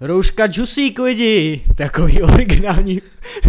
[0.00, 3.02] Rouška džusík lidi, takový originální.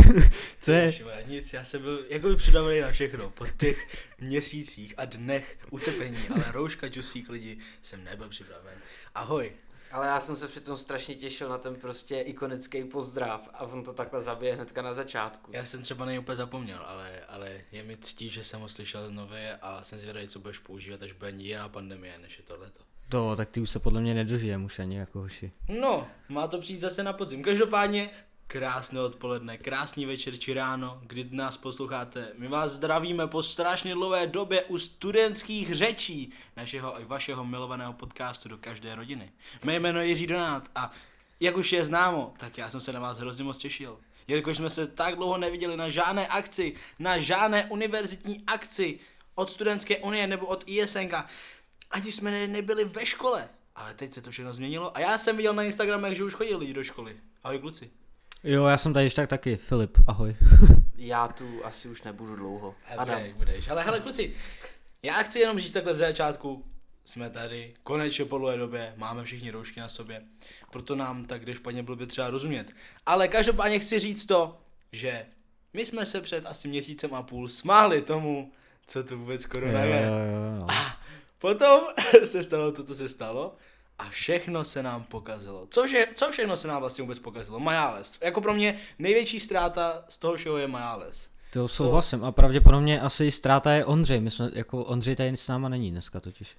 [0.59, 0.93] Co je?
[1.27, 3.87] Nic, já jsem byl jako přidavený na všechno po těch
[4.19, 8.73] měsících a dnech utrpení, ale rouška džusík lidi jsem nebyl připraven.
[9.15, 9.51] Ahoj.
[9.91, 13.93] Ale já jsem se přitom strašně těšil na ten prostě ikonický pozdrav a on to
[13.93, 15.51] takhle zabije hnedka na začátku.
[15.53, 19.11] Já jsem třeba nej úplně zapomněl, ale, ale je mi ctí, že jsem ho slyšel
[19.11, 22.88] nově a jsem zvědavý, co budeš používat, až bude jiná pandemie, než je tohleto.
[23.09, 25.51] To, tak ty už se podle mě nedožijem už ani jako hoši.
[25.81, 27.43] No, má to přijít zase na podzim.
[27.43, 28.09] Každopádně,
[28.47, 32.31] krásné odpoledne, krásný večer či ráno, kdy nás posloucháte.
[32.37, 38.49] My vás zdravíme po strašně dlouhé době u studentských řečí našeho i vašeho milovaného podcastu
[38.49, 39.31] do každé rodiny.
[39.63, 40.91] Mé jméno je Jiří Donát a
[41.39, 43.97] jak už je známo, tak já jsem se na vás hrozně moc těšil.
[44.27, 48.99] Jelikož jsme se tak dlouho neviděli na žádné akci, na žádné univerzitní akci
[49.35, 51.13] od Studentské unie nebo od ISNK,
[51.91, 53.49] ani jsme ne, nebyli ve škole.
[53.75, 56.55] Ale teď se to všechno změnilo a já jsem viděl na Instagramech, že už chodili
[56.59, 57.15] lidi do školy.
[57.43, 57.89] Ahoj kluci.
[58.43, 59.55] Jo, já jsem tady ještě tak taky.
[59.57, 60.35] Filip, ahoj.
[61.01, 62.75] Já tu asi už nebudu dlouho.
[62.87, 62.99] Adam.
[62.99, 63.19] Adam.
[63.19, 63.69] Budeš, budeš.
[63.69, 64.33] Ale hele kluci,
[65.03, 66.65] já chci jenom říct takhle ze začátku,
[67.05, 70.21] jsme tady, konečně po dlouhé době, máme všichni roušky na sobě,
[70.71, 72.71] proto nám tak jde špatně blbě třeba rozumět.
[73.05, 74.61] Ale každopádně chci říct to,
[74.91, 75.25] že
[75.73, 78.51] my jsme se před asi měsícem a půl smáli tomu,
[78.87, 80.01] co to vůbec korona Jo, je.
[80.01, 80.67] jo, jo, no.
[81.39, 81.79] Potom
[82.23, 83.55] se stalo to, co se stalo
[83.99, 85.67] a všechno se nám pokazilo.
[85.69, 87.59] Co, vše, co všechno se nám vlastně vůbec pokazilo?
[87.59, 88.17] Majáles.
[88.21, 91.29] Jako pro mě největší ztráta z toho všeho je Majáles.
[91.53, 95.69] To souhlasím a pravděpodobně asi ztráta je Ondřej, my jsme, jako Ondřej tady s náma
[95.69, 96.57] není dneska totiž.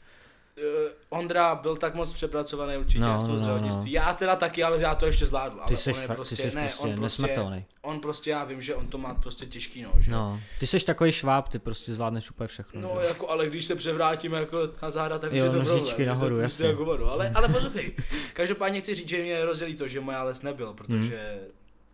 [0.61, 3.39] Uh, Ondra byl tak moc přepracovaný určitě No, v tom no, no.
[3.39, 3.93] zdravotnictví.
[3.93, 5.55] Já teda taky, ale já to ještě zvládl.
[5.57, 7.65] Ty ale seš, on fakt, prostě, ty seš ne, prostě on prostě, nesmrtelný.
[7.83, 10.11] on prostě, já vím, že on to má prostě těžký, no, že?
[10.11, 12.81] No, ty seš takový šváb, ty prostě zvládneš úplně všechno.
[12.81, 13.09] No, že?
[13.09, 16.09] jako, ale když se převrátíme jako na záda, tak Jo, už je to nožičky problém.
[16.09, 16.67] nahoru, to jasně.
[16.67, 17.11] Jako vodu.
[17.11, 17.97] Ale, ale poslouchej,
[18.33, 21.49] každopádně chci říct, že mě rozdělí to, že moja les nebyl, protože Hmm.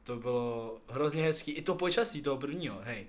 [0.04, 1.52] to bylo hrozně hezký.
[1.52, 3.06] I to počasí toho prvního, hej.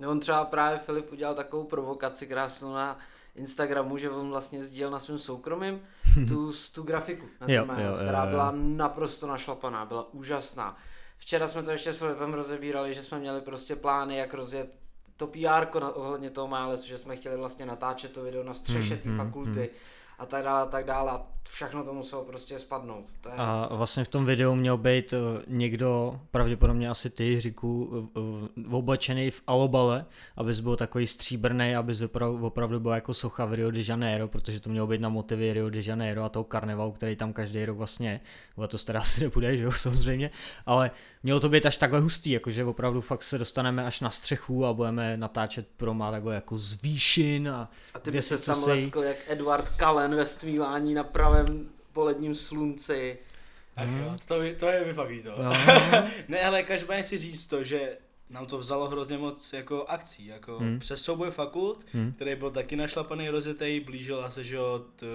[0.00, 2.98] No, On třeba právě Filip udělal takovou provokaci krásnou na
[3.36, 5.80] Instagramu, že on vlastně sdílel na svém soukromém
[6.28, 8.30] tu, tu grafiku na Jo, jo, jo, která jo.
[8.30, 10.76] byla naprosto našlapaná, byla úžasná.
[11.18, 14.78] Včera jsme to ještě s Filipem rozebírali, že jsme měli prostě plány, jak rozjet
[15.16, 19.08] to PR ohledně toho Milesu, že jsme chtěli vlastně natáčet to video na střeše té
[19.08, 19.70] Hmm, hmm, fakulty
[20.18, 23.04] a tak dále a tak dále a všechno to muselo prostě spadnout.
[23.20, 23.34] To je...
[23.36, 28.20] A vlastně v tom videu měl být eh, někdo, pravděpodobně asi ty, Říku, eh,
[28.60, 33.54] eh, oblečený v alobale, abys byl takový stříbrný, abys vypadal, opravdu byl jako socha v
[33.54, 36.92] Rio de Janeiro, protože to mělo být na motivy Rio de Janeiro a toho karnevalu,
[36.92, 38.20] který tam každý rok vlastně.
[38.56, 40.30] Letos teda asi nebude, že jo, samozřejmě,
[40.66, 40.90] ale
[41.22, 44.72] mělo to být až takhle hustý, jakože opravdu fakt se dostaneme až na střechu a
[44.72, 48.68] budeme natáčet pro má takhle jako z výšin a, A ty by se tam sej-
[48.68, 51.04] leskl jak Edward Cullen ve stmívání na
[51.44, 53.18] pravém poledním slunci.
[53.76, 55.34] Ach jo, to, je- to je mi fakt líto.
[55.42, 55.52] No.
[56.28, 57.98] ne, ale každopádně chci říct to, že
[58.30, 60.78] nám to vzalo hrozně moc jako akcí, jako Hmm.
[60.78, 62.12] přes souboj fakult, Hmm.
[62.12, 65.08] který byl taky našlapaný rozetej, blížila se, že od uh,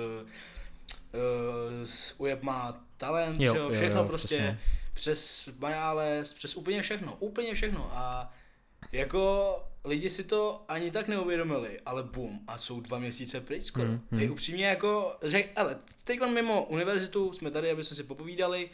[1.14, 1.88] uh,
[2.18, 4.60] Ujeb má talent, Jo, že jo, jo, všechno jo, prostě, přesně.
[4.94, 8.34] přes Majáles, přes úplně všechno, úplně všechno a
[8.92, 9.56] jako
[9.86, 13.88] lidi si to ani tak neuvědomili, ale bum, a jsou dva měsíce pryč skoro.
[13.88, 14.22] Hmm, hmm.
[14.22, 14.32] hmm.
[14.32, 18.70] upřímně jako, řek, ale teď mimo univerzitu jsme tady, aby jsme si popovídali,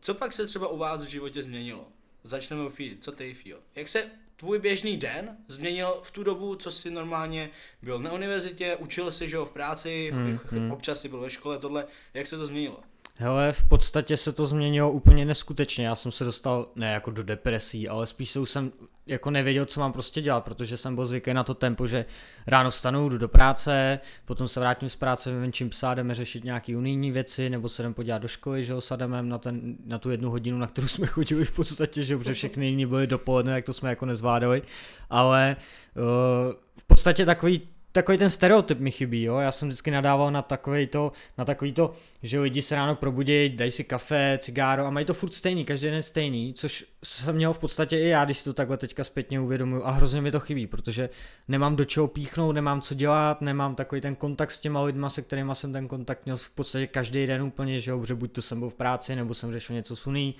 [0.00, 1.88] co pak se třeba u vás v životě změnilo?
[2.22, 2.96] Začneme u Fí.
[3.00, 3.58] Co ty, Fío?
[3.74, 4.04] Jak se
[4.36, 7.50] tvůj běžný den změnil v tu dobu, co jsi normálně
[7.82, 10.72] byl na univerzitě, učil si, že jo, v práci, hmm, hmm.
[10.72, 12.80] občas si byl ve škole, tohle, jak se to změnilo?
[13.20, 15.86] Hele, v podstatě se to změnilo úplně neskutečně.
[15.86, 18.72] Já jsem se dostal ne jako do depresí, ale spíš se už jsem
[19.08, 22.04] jako nevěděl, co mám prostě dělat, protože jsem byl zvyklý na to tempo, že
[22.46, 26.76] ráno vstanu, jdu do práce, potom se vrátím z práce, vyvenčím psa, jdeme řešit nějaký
[26.76, 28.80] unijní věci, nebo se jdem podívat do školy, že jo,
[29.20, 32.66] na, ten, na tu jednu hodinu, na kterou jsme chodili v podstatě, že protože všechny
[32.66, 34.62] jiní byly dopoledne, jak to jsme jako nezvládali,
[35.10, 35.56] ale
[35.96, 39.38] uh, v podstatě takový takový ten stereotyp mi chybí, jo.
[39.38, 43.48] Já jsem vždycky nadával na takový to, na takový to, že lidi se ráno probudí,
[43.48, 47.52] dají si kafe, cigáro a mají to furt stejný, každý den stejný, což jsem měl
[47.52, 50.40] v podstatě i já, když si to takhle teďka zpětně uvědomuju a hrozně mi to
[50.40, 51.10] chybí, protože
[51.48, 55.22] nemám do čeho píchnout, nemám co dělat, nemám takový ten kontakt s těma lidma, se
[55.22, 58.58] kterými jsem ten kontakt měl v podstatě každý den úplně, že jo, buď to jsem
[58.58, 60.34] byl v práci, nebo jsem řešil něco s Uní.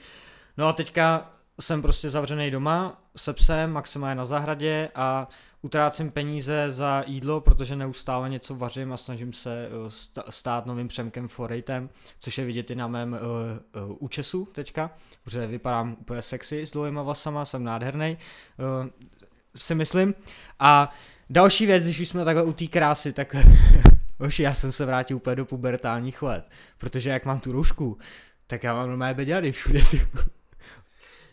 [0.57, 1.31] No a teďka
[1.61, 5.29] jsem prostě zavřený doma se psem, maximálně na zahradě a
[5.63, 11.29] utrácím peníze za jídlo, protože neustále něco vařím a snažím se eh, stát novým Přemkem
[11.29, 14.91] Forejtem, což je vidět i na mém uh, uh, účesu teďka,
[15.25, 18.19] protože vypadám úplně sexy s dlouhýma vlasama, jsem nádherný,
[18.59, 18.89] uh,
[19.57, 20.15] si myslím.
[20.59, 20.93] A
[21.31, 23.37] další věc, když už jsme takhle u té krásy, tak
[24.21, 27.99] Hoši, já jsem se vrátil úplně do pubertálních let, protože jak mám tu roušku,
[28.47, 29.81] Tak já mám normálně beďary všude.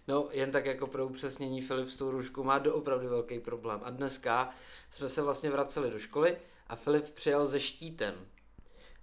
[0.08, 3.80] No, jen tak jako pro upřesnění, Filip s tou růžkou má doopravdy velký problém.
[3.84, 4.50] A dneska
[4.90, 6.38] jsme se vlastně vraceli do školy
[6.68, 8.16] a Filip přijel se štítem.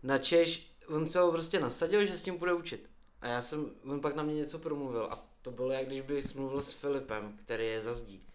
[0.02, 2.90] Na Češ, on se ho prostě nasadil, že s tím bude učit.
[3.20, 6.34] A já jsem, on pak na mě něco promluvil a to bylo jak když bych
[6.34, 8.26] mluvil s Filipem, který je za zdí.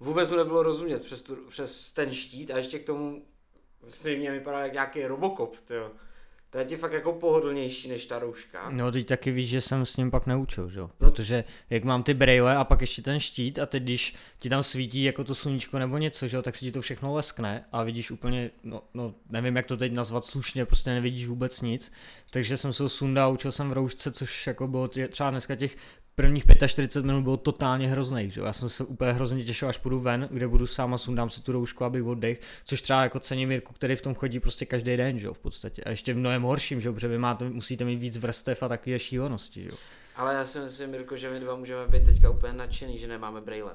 [0.00, 3.26] Vůbec mu nebylo rozumět přes, tu, přes ten štít a ještě k tomu
[3.88, 5.92] si mě vypadá jak nějaký robokop, tyjo.
[6.50, 8.70] To je ti fakt jako pohodlnější než ta rouška.
[8.70, 10.90] No teď taky víš, že jsem s ním pak neučil, že jo?
[10.98, 14.62] Protože jak mám ty brejle a pak ještě ten štít a teď když ti tam
[14.62, 17.82] svítí jako to sluníčko nebo něco, že jo, tak si ti to všechno leskne a
[17.82, 21.92] vidíš úplně, no, no nevím jak to teď nazvat slušně, prostě nevidíš vůbec nic.
[22.30, 25.56] Takže jsem se ho sundal, učil jsem v roušce, což jako bylo tě, třeba dneska
[25.56, 25.76] těch
[26.18, 28.40] prvních 45 minut bylo totálně hrozný, že?
[28.40, 31.42] Já jsem se úplně hrozně těšil, až půjdu ven, kde budu sám a sundám si
[31.42, 34.96] tu roušku, abych oddech, což třeba jako cením Mirku, který v tom chodí prostě každý
[34.96, 35.28] den, že?
[35.28, 35.82] v podstatě.
[35.82, 36.92] A ještě v mnohem horším, že?
[36.92, 39.70] protože vy máte, musíte mít víc vrstev a takové šílenosti, že?
[40.16, 43.40] Ale já si myslím, Mirko, že my dva můžeme být teďka úplně nadšený, že nemáme
[43.40, 43.72] brejle.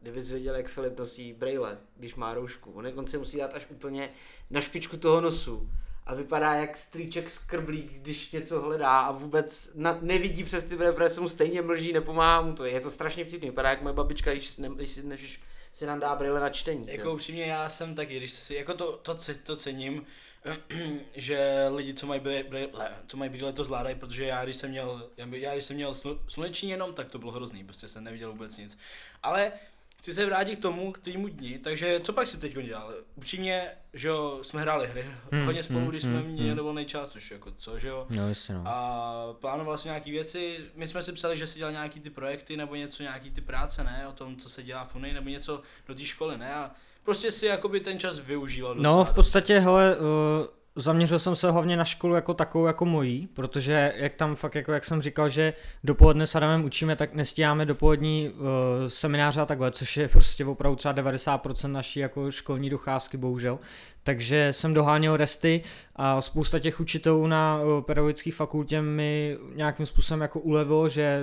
[0.00, 2.70] Kdybys věděl, jak Filip nosí brejle, když má roušku.
[2.72, 4.08] On, on si musí dát až úplně
[4.50, 5.70] na špičku toho nosu
[6.06, 11.08] a vypadá jak strýček skrblík, když něco hledá a vůbec na, nevidí přes ty brýle,
[11.08, 12.64] se mu stejně mlží, nepomáhá mu to.
[12.64, 15.40] Je to strašně vtipný, vypadá jak moje babička, když, ne, když, než
[15.72, 16.86] si nám dá brýle na čtení.
[16.88, 20.06] Jako upřímně já jsem taky, když si, jako to, to, to cením,
[21.14, 22.68] že lidi, co mají brýle,
[23.06, 25.94] co mají brýle, to zvládají, protože já když jsem měl, já když jsem měl
[26.28, 28.78] sluneční jenom, tak to bylo hrozný, prostě jsem neviděl vůbec nic.
[29.22, 29.52] Ale
[30.00, 32.94] chci se vrátit k tomu, k týmu dní, takže co pak si teď dělal?
[33.14, 36.58] Upřímně, že jo, jsme hráli hry hmm, hodně spolu, hmm, když jsme hmm, měli hmm.
[36.58, 38.06] volný čas, už jako co, že jo?
[38.10, 38.62] No, jistě, no.
[38.66, 42.56] A plánoval si nějaký věci, my jsme si psali, že si dělal nějaký ty projekty
[42.56, 45.62] nebo něco, nějaký ty práce, ne, o tom, co se dělá v Unii, nebo něco
[45.88, 46.70] do té školy, ne, a
[47.02, 48.96] prostě si jakoby ten čas využíval docela.
[48.96, 53.26] No, v podstatě, hele, uh zaměřil jsem se hlavně na školu jako takovou jako mojí,
[53.26, 55.52] protože jak tam fakt jako jak jsem říkal, že
[55.84, 58.46] dopoledne s Adamem učíme, tak nestíháme dopolední uh,
[58.88, 63.58] semináře a takhle, což je prostě opravdu třeba 90% naší jako školní docházky, bohužel.
[64.02, 65.62] Takže jsem doháněl resty
[65.96, 71.20] a spousta těch učitelů na uh, pedagogické fakultě mi nějakým způsobem jako ulevilo, že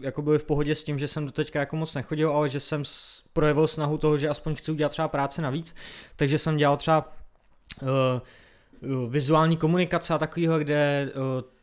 [0.00, 2.60] jako byli v pohodě s tím, že jsem do teďka jako moc nechodil, ale že
[2.60, 2.82] jsem
[3.32, 5.74] projevil snahu toho, že aspoň chci udělat třeba práce navíc,
[6.16, 7.12] takže jsem dělal třeba
[7.82, 7.88] uh,
[9.08, 11.12] vizuální komunikace a takového, kde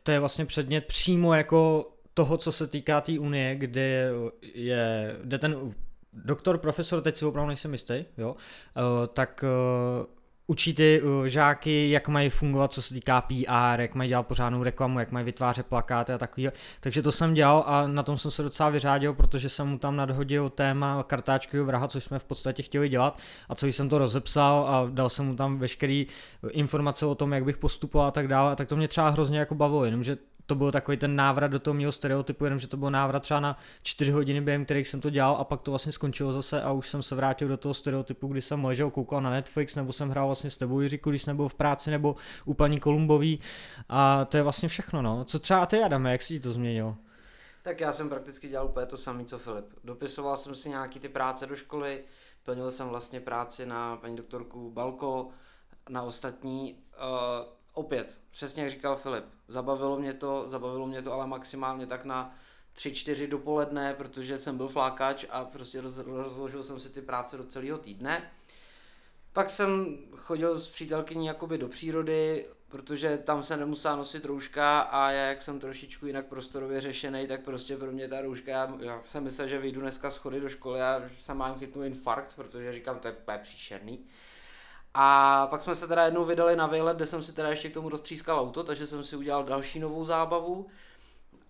[0.03, 4.11] to je vlastně předmět přímo jako toho, co se týká té tý unie, kde
[4.53, 5.73] je, kde ten
[6.13, 8.35] doktor, profesor, teď si opravdu nejsem jistý, jo,
[9.13, 9.43] tak
[10.47, 14.63] učí ty uh, žáky, jak mají fungovat, co se týká PR, jak mají dělat pořádnou
[14.63, 16.49] reklamu, jak mají vytvářet plakáty a takový.
[16.79, 19.95] Takže to jsem dělal a na tom jsem se docela vyřádil, protože jsem mu tam
[19.95, 24.67] nadhodil téma kartáčkového vraha, což jsme v podstatě chtěli dělat a co jsem to rozepsal
[24.67, 26.03] a dal jsem mu tam veškeré
[26.51, 28.51] informace o tom, jak bych postupoval a tak dále.
[28.51, 30.17] A tak to mě třeba hrozně jako bavilo, jenomže
[30.47, 33.59] to byl takový ten návrat do toho mého stereotypu, jenomže to byl návrat třeba na
[33.81, 36.89] 4 hodiny, během kterých jsem to dělal a pak to vlastně skončilo zase a už
[36.89, 40.27] jsem se vrátil do toho stereotypu, kdy jsem ležel, koukal na Netflix, nebo jsem hrál
[40.27, 42.15] vlastně s tebou Jiříku, když jsem byl v práci, nebo
[42.45, 43.39] u paní Kolumbový
[43.89, 45.25] a to je vlastně všechno, no.
[45.25, 46.97] Co třeba ty, Adame, jak si ti to změnilo?
[47.61, 49.65] Tak já jsem prakticky dělal úplně to samé, co Filip.
[49.83, 52.03] Dopisoval jsem si nějaký ty práce do školy,
[52.43, 55.29] plnil jsem vlastně práci na paní doktorku Balko,
[55.89, 56.75] na ostatní.
[56.97, 62.05] Uh, opět, přesně jak říkal Filip, zabavilo mě to, zabavilo mě to ale maximálně tak
[62.05, 62.35] na
[62.73, 67.37] tři, čtyři dopoledne, protože jsem byl flákač a prostě roz, rozložil jsem si ty práce
[67.37, 68.31] do celého týdne.
[69.33, 75.11] Pak jsem chodil s přítelkyní jakoby do přírody, protože tam se nemusela nosit rouška a
[75.11, 79.01] já jak jsem trošičku jinak prostorově řešený, tak prostě pro mě ta rouška, já, já
[79.05, 82.99] jsem myslel, že vyjdu dneska schody do školy a se mám chytnu infarkt, protože říkám,
[82.99, 84.05] to je, to je příšerný.
[84.93, 87.73] A pak jsme se teda jednou vydali na výlet, kde jsem si teda ještě k
[87.73, 90.67] tomu roztřískal auto, takže jsem si udělal další novou zábavu.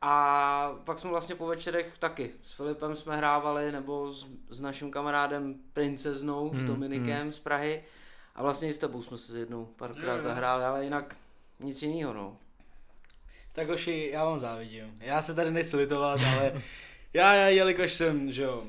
[0.02, 4.92] A pak jsme vlastně po večerech taky s Filipem jsme hrávali, nebo s, s naším
[4.92, 7.34] kamarádem Princeznou, hmm, s Dominikem hmm.
[7.34, 7.84] z Prahy.
[8.36, 10.24] A vlastně i s tebou jsme se jednou párkrát hmm.
[10.24, 11.16] zahráli, ale jinak
[11.60, 12.38] nic jiného, no.
[13.54, 14.98] Tak oši, já vám závidím.
[15.00, 16.54] Já se tady nechci litovat, ale
[17.14, 18.68] já, já, jelikož jsem, že jo,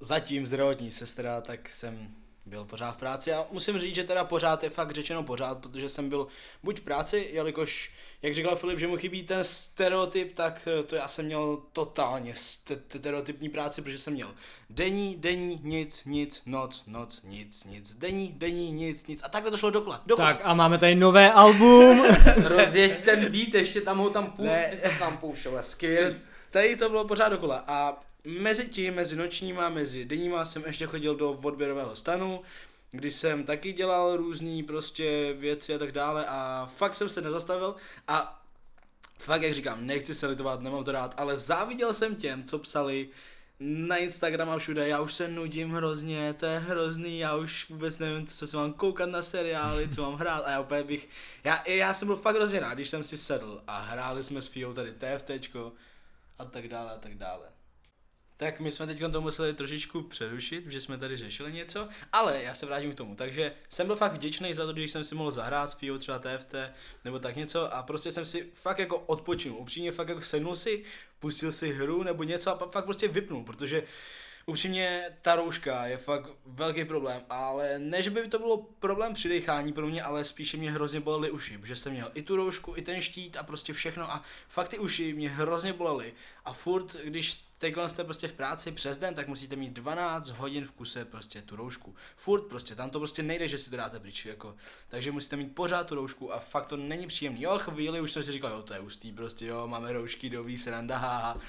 [0.00, 2.08] zatím zdravotní sestra, tak jsem
[2.46, 5.88] byl pořád v práci a musím říct, že teda pořád je fakt řečeno pořád, protože
[5.88, 6.26] jsem byl
[6.62, 10.96] buď v práci, jelikož, jak říkal Filip, že mu chybí ten stereotyp, tak eh, to
[10.96, 14.34] já jsem měl totálně stereotypní práci, protože jsem měl
[14.70, 19.56] denní, denní, nic, nic, noc, noc, nic, nic, denní, denní, nic, nic a takhle to
[19.56, 20.34] šlo dokola, dokola.
[20.34, 22.04] Tak a máme tady nové album.
[22.44, 26.16] Rozjeď ten beat, ještě tam ho tam pustit, co tam pouštěl, skvělý.
[26.50, 31.16] Tady to bylo pořád dokola a Mezi tím, mezi nočníma, mezi denníma jsem ještě chodil
[31.16, 32.42] do odběrového stanu,
[32.90, 37.76] kdy jsem taky dělal různé prostě věci a tak dále a fakt jsem se nezastavil
[38.08, 38.44] a
[39.18, 43.08] fakt jak říkám, nechci se litovat, nemám to rád, ale záviděl jsem těm, co psali
[43.60, 47.98] na Instagram a všude, já už se nudím hrozně, to je hrozný, já už vůbec
[47.98, 51.08] nevím, co se mám koukat na seriály, co mám hrát a já úplně bych,
[51.44, 54.48] já, já jsem byl fakt hrozně rád, když jsem si sedl a hráli jsme s
[54.48, 55.72] Fiou tady TFTčko
[56.38, 57.55] a tak dále a tak dále.
[58.36, 62.54] Tak my jsme teď to museli trošičku přerušit, že jsme tady řešili něco, ale já
[62.54, 63.14] se vrátím k tomu.
[63.14, 66.18] Takže jsem byl fakt vděčný za to, když jsem si mohl zahrát s FIO třeba
[66.18, 66.54] TFT
[67.04, 69.58] nebo tak něco a prostě jsem si fakt jako odpočinul.
[69.58, 70.84] Upřímně fakt jako sednul si,
[71.18, 73.82] pustil si hru nebo něco a fakt prostě vypnul, protože
[74.48, 79.28] upřímně ta rouška je fakt velký problém, ale ne, že by to bylo problém při
[79.28, 82.76] dechání pro mě, ale spíše mě hrozně bolely uši, protože jsem měl i tu roušku,
[82.76, 86.96] i ten štít a prostě všechno a fakt ty uši mě hrozně bolely a furt,
[87.04, 91.04] když teď jste prostě v práci přes den, tak musíte mít 12 hodin v kuse
[91.04, 91.94] prostě tu roušku.
[92.16, 94.56] Furt prostě, tam to prostě nejde, že si to dáte pryč, jako.
[94.88, 97.42] Takže musíte mít pořád tu roušku a fakt to není příjemný.
[97.42, 100.58] Jo, chvíli už jsem si říkal, jo, to je ústý, prostě jo, máme roušky, dobrý,
[100.58, 101.40] sranda, haha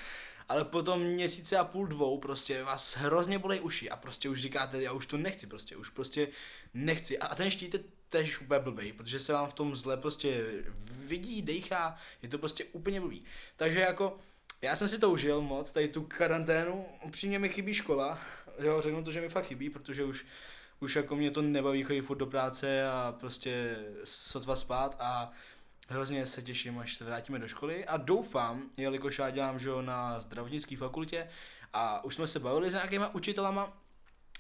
[0.50, 4.82] ale potom měsíce a půl dvou prostě vás hrozně bolej uši a prostě už říkáte,
[4.82, 6.28] já už to nechci prostě, už prostě
[6.74, 10.46] nechci a ten štít je tež úplně blbý, protože se vám v tom zle prostě
[11.08, 13.24] vidí, dejchá, je to prostě úplně blbý.
[13.56, 14.18] Takže jako,
[14.62, 18.20] já jsem si to užil moc, tady tu karanténu, upřímně mi chybí škola,
[18.60, 20.26] jo, řeknu to, že mi fakt chybí, protože už,
[20.80, 25.32] už jako mě to nebaví chodit furt do práce a prostě sotva spát a
[25.88, 30.20] hrozně se těším, až se vrátíme do školy a doufám, jelikož já dělám že na
[30.20, 31.30] zdravotnické fakultě
[31.74, 33.78] a už jsme se bavili s nějakýma učitelama,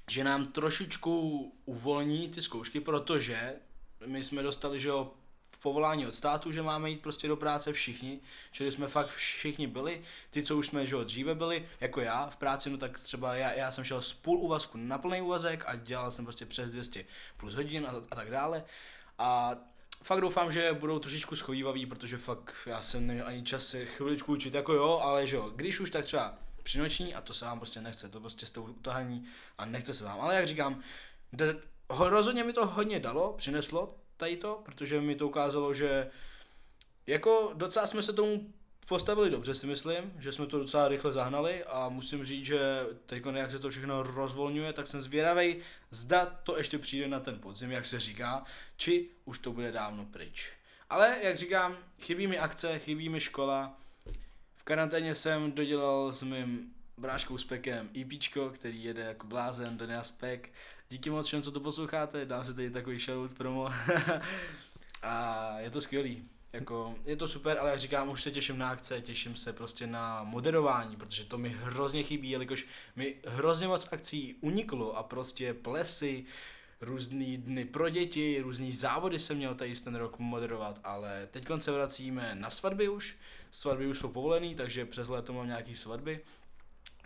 [0.10, 3.54] že nám trošičku uvolní ty zkoušky, protože
[4.06, 4.92] my jsme dostali, že
[5.62, 8.20] povolání od státu, že máme jít prostě do práce všichni,
[8.52, 12.38] čili jsme fakt všichni byli, ty, co už jsme že dříve byli, jako já v
[12.38, 15.76] práci, no tak třeba já, já jsem šel z půl úvazku na plný úvazek a
[15.76, 17.06] dělal jsem prostě přes 200
[17.38, 18.64] plus hodin a, a tak dále.
[19.18, 19.56] A
[20.04, 24.32] fakt doufám, že budou trošičku schovývaví, protože fakt já jsem neměl ani čas se chviličku
[24.32, 27.46] učit, jako jo, ale že jo, když už tak třeba při noční a to se
[27.46, 29.26] vám prostě nechce, to prostě jste utahání
[29.58, 30.82] a nechce se vám, ale jak říkám,
[31.34, 31.56] de,
[31.90, 36.12] rozhodně mi to hodně dalo, přineslo tady to, protože mi to ukázalo, že
[37.08, 38.54] jako docela jsme se tomu
[38.88, 43.24] postavili dobře si myslím, že jsme to docela rychle zahnali a musím říct, že teď
[43.34, 45.58] jak se to všechno rozvolňuje, tak jsem zvědavý,
[45.92, 48.44] zda to ještě přijde na ten podzim, jak se říká,
[48.78, 50.52] či už to bude dávno pryč.
[50.90, 53.78] Ale jak říkám, chybí mi akce, chybí mi škola.
[54.56, 60.54] V karanténě jsem dodělal s mým bráškou Spekem EPčko, který jede jako blázen, nás Spek.
[60.90, 63.70] Díky moc všem, co to posloucháte, dám si tady takový shoutout promo.
[65.04, 66.37] a je to skvělý.
[66.54, 69.88] Jako, je to super, ale jak říkám, už se těším na akce, těším se prostě
[69.88, 75.54] na moderování, protože to mi hrozně chybí, jelikož mi hrozně moc akcí uniklo a prostě
[75.54, 76.26] plesy,
[76.82, 81.72] různý dny pro děti, různý závody jsem měl tady ten rok moderovat, ale teď se
[81.72, 83.18] vracíme na svatby už,
[83.52, 86.20] svatby už jsou povolený, takže přes léto mám nějaký svatby.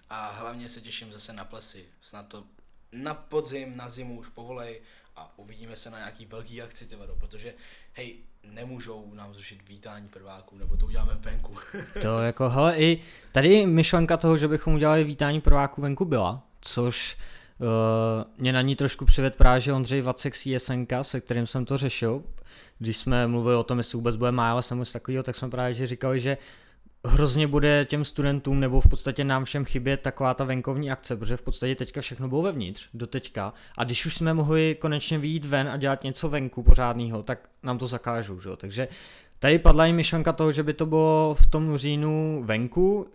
[0.09, 2.43] A hlavně se těším zase na plesy, snad to
[2.91, 4.81] na podzim, na zimu už povolej
[5.15, 7.53] a uvidíme se na nějaký velký akci, tyvado, protože
[7.93, 11.55] hej, nemůžou nám zrušit vítání prváků, nebo to uděláme venku.
[12.01, 17.17] to jako, hele, i tady myšlenka toho, že bychom udělali vítání prváků venku byla, což
[17.59, 17.67] uh,
[18.37, 21.77] mě na ní trošku přived právě, že Ondřej Vacek z ISNK, se kterým jsem to
[21.77, 22.23] řešil,
[22.79, 25.87] když jsme mluvili o tom, jestli vůbec bude málo jsem takového, tak jsme právě že
[25.87, 26.37] říkali, že
[27.07, 31.37] hrozně bude těm studentům nebo v podstatě nám všem chybět taková ta venkovní akce, protože
[31.37, 33.53] v podstatě teďka všechno bylo vevnitř, do teďka.
[33.77, 37.77] A když už jsme mohli konečně vyjít ven a dělat něco venku pořádného, tak nám
[37.77, 38.49] to zakážou, že?
[38.57, 38.87] Takže
[39.39, 43.07] Tady padla i myšlenka toho, že by to bylo v tom říjnu venku,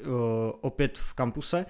[0.60, 1.66] opět v kampuse,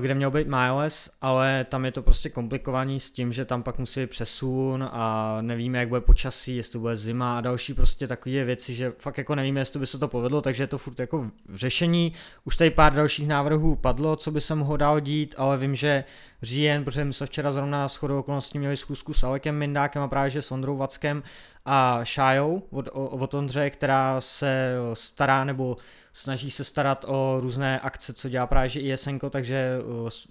[0.00, 3.78] kde měl být Miles, ale tam je to prostě komplikovaný s tím, že tam pak
[3.78, 8.44] musí být přesun a nevíme, jak bude počasí, jestli bude zima a další prostě takové
[8.44, 11.30] věci, že fakt jako nevíme, jestli by se to povedlo, takže je to furt jako
[11.54, 12.12] řešení.
[12.44, 16.04] Už tady pár dalších návrhů padlo, co by se mohlo dál dít, ale vím, že
[16.42, 20.08] říjen, protože my jsme včera zrovna s chodou okolností měli zkusku s Alekem Mindákem a
[20.08, 21.22] právě že s Ondrou Vackem
[21.64, 25.76] a Šájou od, od Ondře, která se stará nebo
[26.12, 29.78] snaží se starat o různé akce, co dělá právě že ISN, takže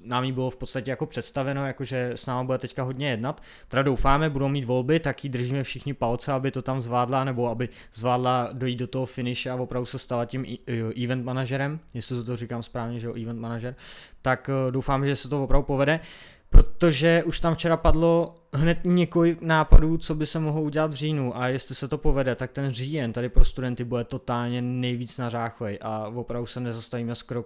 [0.05, 3.41] nám jí bylo v podstatě jako představeno, jakože s námi bude teďka hodně jednat.
[3.67, 7.49] Teda doufáme, budou mít volby, tak jí držíme všichni palce, aby to tam zvládla, nebo
[7.49, 10.45] aby zvládla dojít do toho finiše a opravdu se stala tím
[11.03, 13.75] event manažerem, jestli to říkám správně, že jo, event manažer,
[14.21, 15.99] tak doufám, že se to opravdu povede
[16.51, 21.37] protože už tam včera padlo hned několik nápadů, co by se mohlo udělat v říjnu.
[21.37, 25.79] A jestli se to povede, tak ten říjen tady pro studenty bude totálně nejvíc nařáchlej
[25.81, 27.45] a opravdu se nezastavíme skoro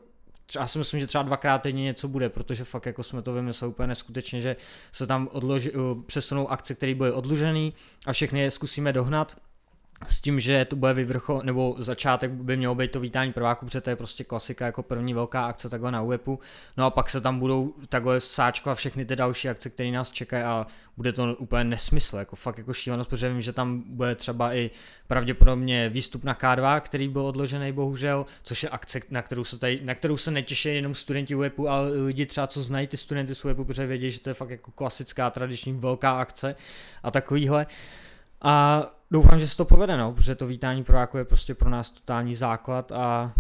[0.56, 3.70] já si myslím, že třeba dvakrát týdně něco bude, protože fakt jako jsme to vymysleli
[3.70, 4.56] úplně neskutečně, že
[4.92, 5.72] se tam odloži,
[6.06, 7.70] přesunou akce, které byly odložené
[8.06, 9.38] a všechny je zkusíme dohnat
[10.08, 13.82] s tím, že to bude vyvrchol, nebo začátek by mělo být to vítání prváku, protože
[13.82, 16.40] to je prostě klasika jako první velká akce takhle na UEPu.
[16.78, 20.44] No a pak se tam budou takhle sáčkovat všechny ty další akce, které nás čekají
[20.44, 24.56] a bude to úplně nesmysl, jako fakt jako šílenost, protože vím, že tam bude třeba
[24.56, 24.72] i
[25.08, 29.80] pravděpodobně výstup na K2, který byl odložený bohužel, což je akce, na kterou se, tady,
[29.84, 33.46] na kterou se netěší jenom studenti UEPu, ale lidi třeba, co znají ty studenty z
[33.46, 36.56] UEPu, protože vědí, že to je fakt jako klasická tradiční velká akce
[37.04, 37.68] a takovýhle.
[38.48, 41.90] A doufám, že se to povede, no, protože to vítání prováku je prostě pro nás
[41.90, 43.34] totální základ a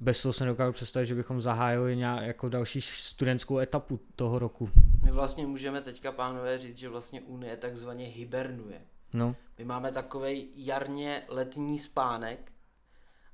[0.00, 4.70] bez toho se nedokážu představit, že bychom zahájili nějak jako další studentskou etapu toho roku.
[5.04, 8.80] My vlastně můžeme teďka, pánové, říct, že vlastně Unie takzvaně hibernuje.
[9.12, 9.36] No.
[9.58, 12.52] My máme takový jarně letní spánek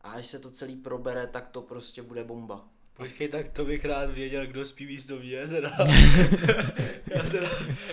[0.01, 2.65] a až se to celý probere, tak to prostě bude bomba.
[2.99, 5.71] Počkej, tak to bych rád věděl, kdo spí místo mě, teda.
[7.15, 7.49] já, teda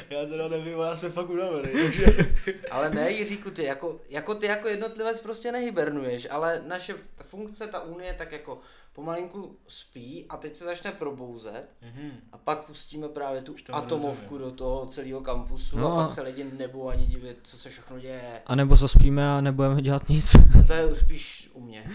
[0.09, 2.05] já teda nevím, já jsem fakt unavený, takže...
[2.71, 7.81] ale ne, Jiříku, ty jako, jako ty jako jednotlivec prostě nehibernuješ, ale naše funkce, ta
[7.81, 8.61] unie, tak jako
[8.95, 12.11] pomalinku spí a teď se začne probouzet mm-hmm.
[12.31, 14.51] a pak pustíme právě tu atomovku rozumím.
[14.51, 15.99] do toho celého kampusu no.
[15.99, 18.41] a pak se lidi nebudou ani divit, co se všechno děje.
[18.45, 20.35] A nebo zaspíme a nebudeme dělat nic.
[20.67, 21.91] to je spíš u mě.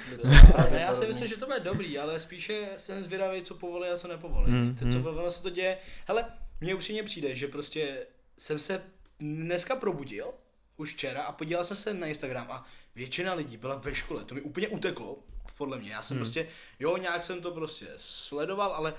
[0.71, 3.97] ne, já si myslím, že to bude dobrý, ale spíše jsem zvědavý, co povolí a
[3.97, 4.53] co nepovolí.
[4.53, 5.07] Mm, Teď, co mm.
[5.07, 5.79] ono se to děje.
[6.07, 6.25] Hele,
[6.61, 8.07] mně upřímně přijde, že prostě
[8.39, 8.83] jsem se
[9.21, 10.27] dneska probudil,
[10.77, 12.65] už včera, a podíval jsem se na Instagram a
[12.95, 14.25] většina lidí byla ve škole.
[14.25, 15.17] To mi úplně uteklo,
[15.61, 15.91] podle mě.
[15.91, 16.25] Já jsem hmm.
[16.25, 16.49] prostě,
[16.81, 18.95] jo, nějak jsem to prostě sledoval, ale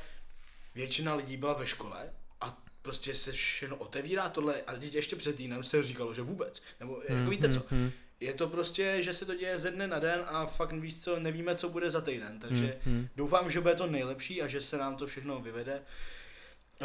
[0.76, 5.36] většina lidí byla ve škole a prostě se všechno otevírá tohle a teď ještě před
[5.36, 6.62] týdnem se říkalo, že vůbec.
[6.80, 7.18] Nebo hmm.
[7.18, 7.92] jako víte co, hmm, hmm.
[8.20, 11.20] je to prostě, že se to děje ze dne na den a fakt víš co,
[11.20, 12.40] nevíme, co bude za týden.
[12.40, 12.96] Takže hmm.
[12.96, 13.08] hmm.
[13.16, 15.82] doufám, že bude to nejlepší a že se nám to všechno vyvede.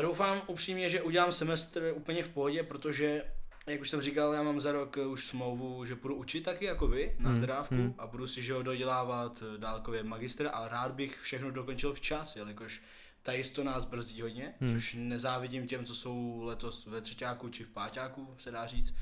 [0.03, 3.25] Doufám upřímně, že udělám semestr úplně v pohodě, protože
[3.67, 6.89] jak už jsem říkal, já mám za rok už smlouvu, že budu učit taky jako
[6.89, 7.37] vy na hmm.
[7.37, 7.95] zdrávku hmm.
[7.99, 12.37] a budu si že ho dodělávat eh, dálkově magister a rád bych všechno dokončil včas,
[12.37, 12.83] jelikož
[13.23, 14.73] tady to nás brzdí hodně, hmm.
[14.73, 18.95] což nezávidím těm, co jsou letos ve třetíku či v páťáku, se dá říct.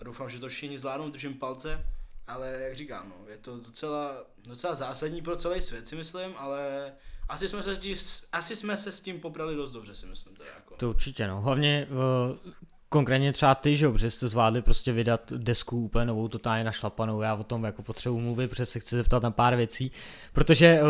[0.00, 1.86] A doufám, že to všichni zvládnou, držím palce,
[2.26, 6.92] ale jak říkám, no, je to docela, docela zásadní pro celý svět, si myslím, ale
[7.28, 7.76] asi jsme se,
[8.32, 10.36] asi jsme se s tím poprali dost dobře, si myslím.
[10.36, 10.76] Teda jako.
[10.76, 11.40] To určitě, no.
[11.40, 12.52] Hlavně uh,
[12.88, 17.20] konkrétně třeba ty, že jo, protože jste zvládli prostě vydat desku úplně novou, totálně našlapanou,
[17.20, 19.92] já o tom jako potřebuji mluvit, protože se chci zeptat na pár věcí,
[20.32, 20.88] protože, uh,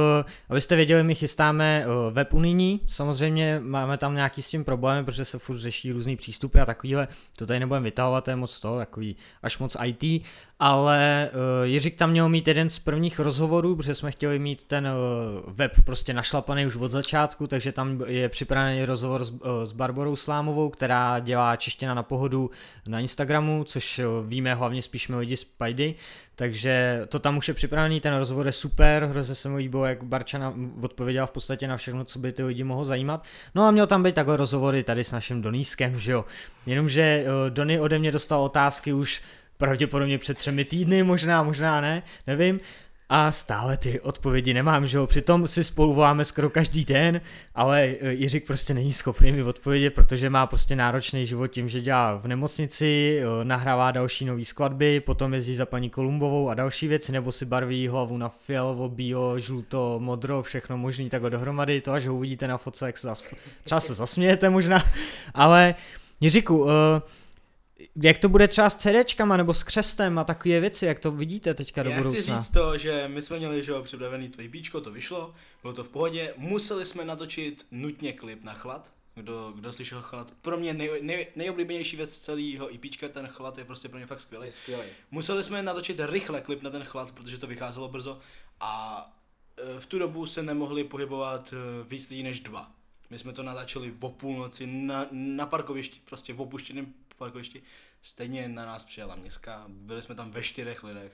[0.49, 5.25] abyste věděli, my chystáme uh, web unijní, samozřejmě máme tam nějaký s tím problémy, protože
[5.25, 8.79] se furt řeší různý přístupy a takovýhle, to tady nebudeme vytahovat, to je moc to,
[8.79, 10.25] takový až moc IT,
[10.59, 14.87] ale uh, Jiřík tam měl mít jeden z prvních rozhovorů, protože jsme chtěli mít ten
[14.87, 19.73] uh, web prostě našlapaný už od začátku, takže tam je připravený rozhovor s, uh, s
[19.73, 22.51] Barborou Slámovou, která dělá čeština na pohodu
[22.87, 25.95] na Instagramu, což uh, víme hlavně spíš my lidi z Pajdy,
[26.37, 30.05] takže to tam už je připravený, ten rozhovor je super, hrozně se mi líbilo, jak
[30.05, 33.25] Barčana odpověděla v podstatě na všechno, co by ty lidi mohlo zajímat.
[33.55, 36.25] No a měl tam být takové rozhovory tady s naším Donískem, že jo.
[36.67, 39.23] Jenomže uh, Dony ode mě dostal otázky už
[39.57, 42.61] pravděpodobně před třemi týdny, možná, možná ne, nevím.
[43.09, 47.21] A stále ty odpovědi nemám, že jo, přitom si spolu voláme skoro každý den,
[47.55, 51.81] ale e, Jiřík prostě není schopný mi odpovědět, protože má prostě náročný život tím, že
[51.81, 56.89] dělá v nemocnici, e, nahrává další nové skladby, potom jezdí za paní Kolumbovou a další
[56.89, 61.93] věci, nebo si barví hlavu na fialovo, bio, žluto, modro, všechno možný takhle dohromady, to
[61.93, 63.25] až ho uvidíte na fotce, jak se zasp...
[63.63, 64.85] třeba se zasmějete možná,
[65.35, 65.75] ale
[66.21, 66.71] Jiříku, uh,
[68.03, 71.55] jak to bude třeba s CDčkama nebo s křestem a takové věci, jak to vidíte
[71.55, 72.21] teďka do Já budoucna?
[72.21, 75.85] chci říct to, že my jsme měli že připravený tvůj bíčko, to vyšlo, bylo to
[75.85, 80.33] v pohodě, museli jsme natočit nutně klip na chlad, kdo, kdo slyšel chlad.
[80.43, 84.21] Pro mě nej, nej, nejoblíbenější věc celého IPčka, ten chlad je prostě pro mě fakt
[84.21, 84.51] skvělý.
[84.51, 84.83] skvělý.
[85.11, 88.19] Museli jsme natočit rychle klip na ten chlad, protože to vycházelo brzo
[88.61, 89.05] a
[89.77, 92.71] e, v tu dobu se nemohli pohybovat e, víc lidí než dva.
[93.11, 97.63] My jsme to natáčeli o půlnoci na, na parkovišti, prostě v opuštěném parkovišti.
[98.03, 101.13] Stejně na nás přijela městská, byli jsme tam ve čtyřech lidech.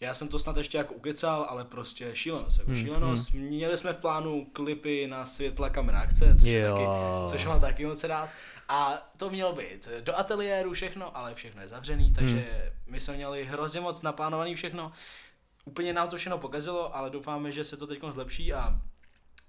[0.00, 3.30] Já jsem to snad ještě jako ukecal, ale prostě šílenost, jako hmm, šílenost.
[3.30, 3.42] Hmm.
[3.42, 6.82] Měli jsme v plánu klipy na světla kamerákce, což, je taky,
[7.30, 8.30] což mám taky moc rád.
[8.68, 12.72] A to mělo být do ateliéru všechno, ale všechno je zavřený, takže hmm.
[12.86, 14.92] my jsme měli hrozně moc naplánovaný všechno.
[15.64, 18.80] Úplně nám to všechno pokazilo, ale doufáme, že se to teď zlepší a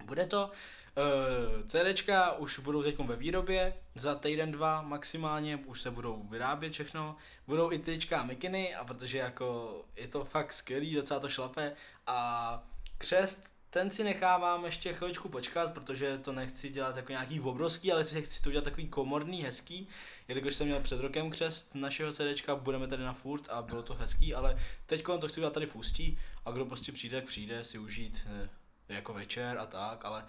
[0.06, 0.52] bude to.
[0.98, 6.74] Uh, CDčka už budou teď ve výrobě, za týden, dva maximálně, už se budou vyrábět
[6.74, 7.16] všechno,
[7.48, 11.74] budou i tyčka a mikiny, a protože jako je to fakt skvělý, docela to šlape
[12.08, 12.64] a
[12.98, 18.04] křest ten si nechávám ještě chviličku počkat, protože to nechci dělat jako nějaký obrovský, ale
[18.04, 19.88] si chci to udělat takový komorný, hezký.
[20.28, 23.94] Jelikož jsem měl před rokem křest našeho CDčka, budeme tady na furt a bylo to
[23.94, 27.78] hezký, ale teď to chci udělat tady v Ústí a kdo prostě přijde, přijde si
[27.78, 28.50] užít eh,
[28.90, 30.26] jako večer a tak, ale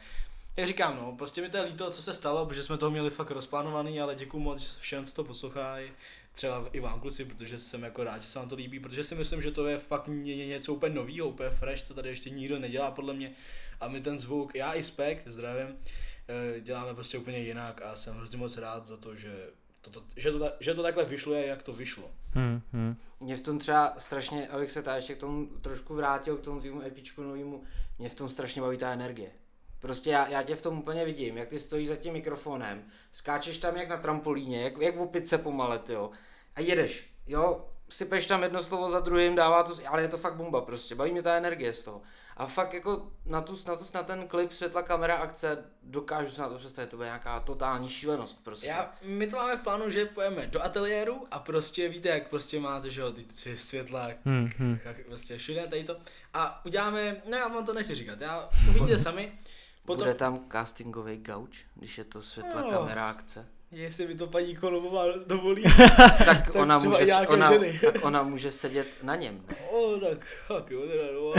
[0.57, 3.11] jak říkám, no, prostě mi to je líto, co se stalo, protože jsme toho měli
[3.11, 5.93] fakt rozplánovaný, ale děkuji moc všem, co to poslouchají,
[6.33, 9.15] třeba i vám kluci, protože jsem jako rád, že se vám to líbí, protože si
[9.15, 12.91] myslím, že to je fakt něco úplně novýho, úplně fresh, co tady ještě nikdo nedělá
[12.91, 13.33] podle mě
[13.81, 15.77] a my ten zvuk, já i Spek, zdravím,
[16.29, 20.03] eh, děláme prostě úplně jinak a jsem hrozně moc rád za to, že to, to,
[20.17, 22.11] že, to, že to takhle vyšlo, jak to vyšlo.
[22.31, 22.97] Hmm, hmm.
[23.21, 26.61] Mě v tom třeba strašně, abych se tady ještě k tomu trošku vrátil, k tomu
[26.61, 27.62] týmu epičku novému,
[27.99, 29.31] mě v tom strašně baví ta energie.
[29.83, 33.59] Prostě já, já tě v tom úplně vidím, jak ty stojíš za tím mikrofonem, skáčeš
[33.59, 36.11] tam jak na trampolíně, jak, jak v opice pomalet, jo,
[36.57, 40.37] a jedeš, jo, sypeš tam jedno slovo za druhým, dává to, ale je to fakt
[40.37, 42.03] bomba prostě, baví mě ta energie z toho.
[42.37, 46.42] A fakt jako na, tu, na, tu, na ten klip světla, kamera, akce, dokážu se
[46.42, 48.66] na to představit, to bude nějaká totální šílenost prostě.
[48.66, 52.61] Já, my to máme v plánu, že pojeme do ateliéru a prostě víte, jak prostě
[52.61, 54.79] máte, že jo, ty světla, hmm, hmm.
[55.07, 55.97] prostě všude tady to.
[56.35, 59.33] A uděláme, no já vám to nechci říkat, já uvidíte sami,
[59.85, 60.05] Potom...
[60.07, 62.71] Bude tam castingový gauč, když je to světla no.
[62.71, 63.49] kamera akce?
[63.73, 65.62] Jestli mi to paní Kolovová dovolí.
[65.97, 67.51] tak, tak ona může, ona,
[67.85, 69.45] tak ona může sedět na něm.
[69.49, 69.57] Ne?
[69.71, 71.33] O, tak, tak jo, teda, no.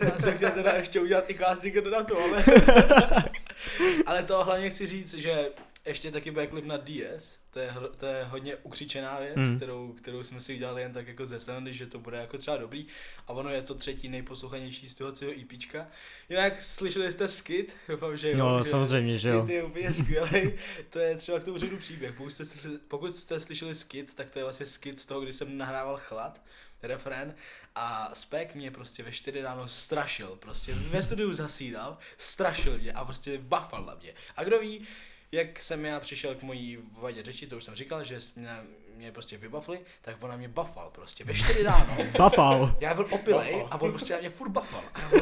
[0.12, 2.44] Já jsem chtěl teda ještě udělat i casting na to, ale...
[4.06, 5.50] ale to hlavně chci říct, že
[5.86, 9.56] ještě taky bude klip na DS, to je, to je hodně ukřičená věc, mm.
[9.56, 12.56] kterou, kterou jsme si udělali jen tak jako ze srandy, že to bude jako třeba
[12.56, 12.86] dobrý
[13.26, 15.86] a ono je to třetí nejposlouchanější z toho celého EPčka.
[16.28, 17.76] Jinak slyšeli jste Skit?
[17.88, 18.36] Doufám, že jo.
[18.38, 19.46] No, že samozřejmě, že jo.
[19.48, 20.52] je úplně skvělý,
[20.90, 22.12] to je třeba k tomu řeknu příběh.
[22.12, 22.44] Pokud jste,
[22.88, 26.42] pokud jste slyšeli Skit, tak to je vlastně Skit z toho, kdy jsem nahrával chlad
[26.82, 27.34] refrén
[27.74, 33.04] a Spek mě prostě ve 4 ráno strašil, prostě ve studiu zasídal, strašil mě a
[33.04, 34.14] prostě bafal na mě.
[34.36, 34.86] A kdo ví,
[35.32, 38.48] jak jsem já přišel k mojí vadě řeči, to už jsem říkal, že mě,
[38.94, 41.96] mě prostě vybafli, tak ona mě bafal prostě ve 4 ráno.
[42.18, 42.76] bafal.
[42.80, 44.84] Já byl opilej a on prostě na mě furt bafal.
[44.94, 45.20] A já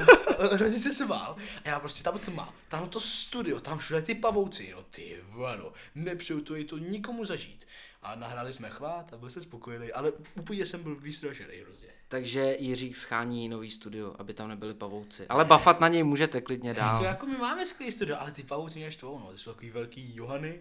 [0.57, 1.37] hrozně se svál.
[1.65, 5.21] A já prostě tam to má, tam to studio, tam všude ty pavouci, no ty
[5.29, 7.67] vano, nepřeju to, to nikomu zažít.
[8.03, 11.90] A nahráli jsme chlát a byl jsem spokojený, ale úplně jsem byl vystrašený hrozně.
[12.13, 15.27] Takže Jiřík schání nový studio, aby tam nebyli pavouci.
[15.29, 16.99] Ale bafat na něj můžete klidně dál.
[16.99, 19.33] To jako my máme skvělý studio, ale ty pavouci mě štvou, no.
[19.33, 20.61] Ty jsou takový velký Johany.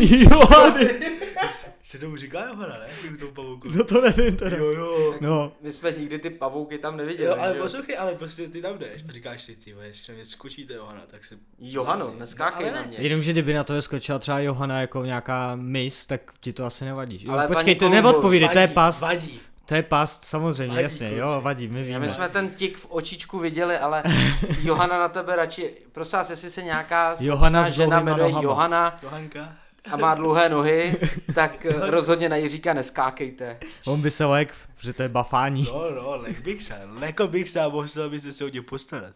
[0.30, 1.00] Johany!
[1.82, 2.86] Se tomu říká Johana, ne?
[3.16, 3.68] K tomu pavouku.
[3.68, 4.56] No to nevím teda.
[4.56, 5.14] Jo, jo.
[5.20, 5.52] No.
[5.60, 7.28] My jsme nikdy ty pavouky tam neviděli.
[7.28, 10.26] Jo, ale poslouchej, ale prostě ty tam jdeš a říkáš si, ty jestli na mě
[10.26, 11.38] skočíte Johana, tak si...
[11.58, 12.96] Johano, neskákej na mě.
[13.00, 16.84] Jenom, že kdyby na to skočila třeba Johana jako nějaká mis, tak ti to asi
[16.84, 17.26] nevadí.
[17.28, 19.00] Ale počkej, to neodpovídej, to je past.
[19.00, 19.40] Vadí.
[19.70, 21.20] To je past, samozřejmě, vadí, jasně, kluci.
[21.20, 21.98] jo, vadí, my víme.
[21.98, 24.02] My jsme ten tik v očičku viděli, ale
[24.62, 29.52] Johana na tebe radši, prosím vás, jestli se nějaká Johana žena jmenuje Johana Johanka.
[29.92, 30.96] a má dlouhé nohy,
[31.34, 33.58] tak rozhodně na Jiříka neskákejte.
[33.86, 35.66] On by se lek, že to je bafání.
[35.72, 39.14] No, no, lek bych se, leko bych se a musel by se o ně postarat.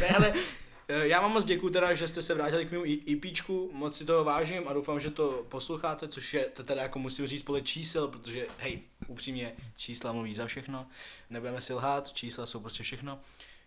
[0.00, 3.70] ne, ale Eh, já vám moc děkuji teda, že jste se vrátili k mému EPčku,
[3.72, 7.26] moc si toho vážím a doufám, že to posloucháte, což je to teda jako musím
[7.26, 10.86] říct podle čísel, protože hej, upřímně čísla mluví za všechno,
[11.30, 13.20] nebudeme si lhát, čísla jsou prostě všechno.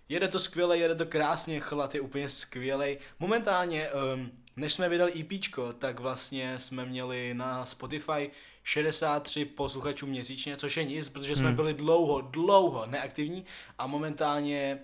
[0.10, 2.98] Jede to skvěle, jede to krásně, chlad je úplně skvělej.
[3.20, 8.32] Momentálně, um, než jsme vydali EPčko, tak vlastně jsme měli na Spotify
[8.64, 11.56] 63 posluchačů měsíčně, což je nic, protože jsme hmm.
[11.56, 13.46] byli dlouho, dlouho neaktivní
[13.78, 14.80] a momentálně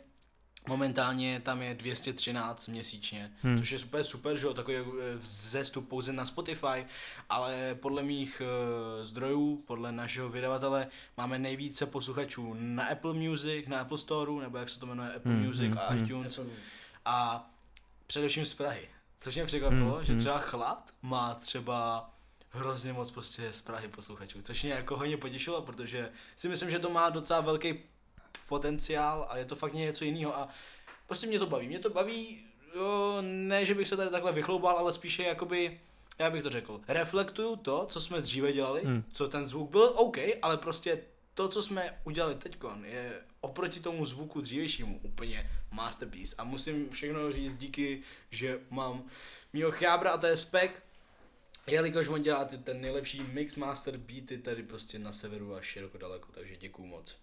[0.67, 3.57] Momentálně tam je 213 měsíčně, hmm.
[3.57, 6.85] což je super, super, že jo, takový eh, vzestup pouze na Spotify,
[7.29, 13.79] ale podle mých uh, zdrojů, podle našeho vydavatele, máme nejvíce posluchačů na Apple Music, na
[13.79, 15.45] Apple Store, nebo jak se to jmenuje, Apple hmm.
[15.45, 15.77] Music hmm.
[15.77, 16.03] a hmm.
[16.03, 16.37] iTunes.
[16.37, 16.49] Hmm.
[17.05, 17.49] A
[18.07, 18.87] především z Prahy.
[19.19, 20.05] Což mě překvapilo, hmm.
[20.05, 20.19] že hmm.
[20.19, 22.09] třeba Chlad má třeba
[22.49, 26.79] hrozně moc prostě z Prahy posluchačů, což mě jako hodně potěšilo, protože si myslím, že
[26.79, 27.73] to má docela velký
[28.53, 30.47] potenciál a je to fakt něco jiného a
[31.07, 31.67] prostě mě to baví.
[31.67, 32.39] Mě to baví,
[32.75, 35.79] jo, ne, že bych se tady takhle vychloubal, ale spíše jakoby,
[36.19, 39.03] já bych to řekl, reflektuju to, co jsme dříve dělali, hmm.
[39.11, 41.01] co ten zvuk byl OK, ale prostě
[41.33, 46.35] to, co jsme udělali teď, je oproti tomu zvuku dřívějšímu úplně masterpiece.
[46.37, 49.03] A musím všechno říct díky, že mám
[49.53, 50.83] mýho chábra a to je spek,
[51.67, 56.27] jelikož on dělá ten nejlepší mix master beaty tady prostě na severu a široko daleko,
[56.31, 57.17] takže děkuju moc.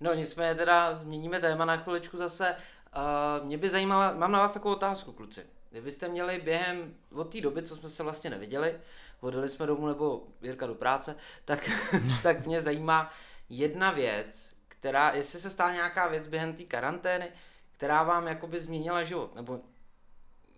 [0.00, 2.56] No nicméně teda změníme téma na chviličku zase.
[2.96, 5.46] Uh, mě by zajímala, mám na vás takovou otázku, kluci.
[5.70, 8.80] Kdybyste měli během od té doby, co jsme se vlastně neviděli,
[9.20, 11.70] odjeli jsme domů nebo Jirka do práce, tak,
[12.22, 13.10] tak mě zajímá
[13.48, 17.28] jedna věc, která, jestli se stala nějaká věc během té karantény,
[17.72, 19.60] která vám jakoby změnila život, nebo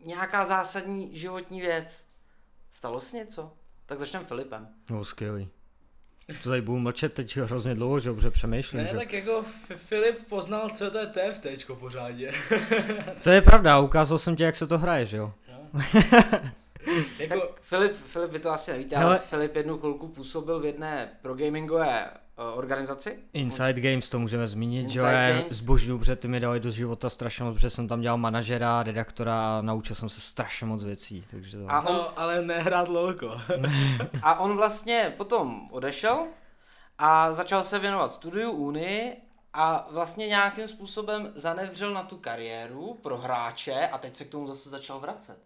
[0.05, 2.05] nějaká zásadní životní věc.
[2.71, 3.53] Stalo se něco?
[3.87, 4.69] Tak začneme Filipem.
[4.91, 5.51] No, skvělý.
[6.43, 8.83] To tady budu mlčet teď hrozně dlouho, že dobře přemýšlím.
[8.83, 8.97] Ne, že?
[8.97, 12.33] tak jako F- Filip poznal, co to je TFTčko pořádně.
[13.23, 15.33] To je pravda, ukázal jsem ti, jak se to hraje, že jo?
[15.49, 15.81] No.
[17.19, 19.11] jako, Tak Filip, Filip, vy to asi nevíte, Hele.
[19.11, 23.19] ale Filip jednu chvilku působil v jedné progamingové uh, organizaci.
[23.33, 25.57] Inside Games to můžeme zmínit, že jo, Inside já Games.
[25.57, 29.59] zbožňuju, protože ty mi dali do života strašně moc, protože jsem tam dělal manažera, redaktora
[29.59, 31.71] a naučil jsem se strašně moc věcí, takže to...
[31.71, 33.41] A on, no, ale nehrát lolko.
[34.23, 36.27] a on vlastně potom odešel
[36.99, 39.17] a začal se věnovat studiu Unii
[39.53, 44.47] a vlastně nějakým způsobem zanevřel na tu kariéru pro hráče a teď se k tomu
[44.47, 45.39] zase začal vracet.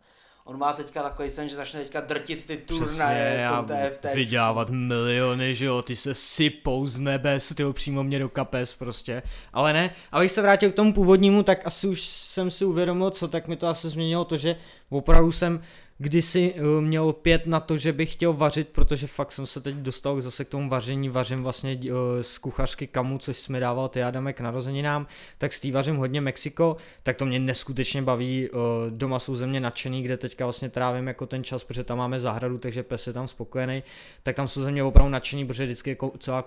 [0.47, 4.15] On má teďka takový sen, že začne teďka drtit ty turnaje v tom TFT.
[4.15, 9.23] vydělávat miliony, že jo, ty se sypou z nebes, ty přímo mě do kapes prostě.
[9.53, 13.29] Ale ne, abych se vrátil k tomu původnímu, tak asi už jsem si uvědomil, co
[13.29, 14.57] tak mi to asi změnilo to, že
[14.91, 15.63] opravdu jsem
[15.99, 19.75] kdysi uh, měl pět na to, že bych chtěl vařit, protože fakt jsem se teď
[19.75, 24.03] dostal zase k tomu vaření, vařím vlastně uh, z kuchařky Kamu, což jsme dával ty
[24.03, 25.07] Adame k narozeninám,
[25.39, 29.61] tak s vařím hodně Mexiko, tak to mě neskutečně baví, uh, doma jsou ze mě
[29.61, 33.13] nadšený, kde teďka vlastně trávím jako ten čas, protože tam máme zahradu, takže pes je
[33.13, 33.83] tam spokojený,
[34.23, 36.45] tak tam jsou ze mě opravdu nadšený, protože vždycky je celá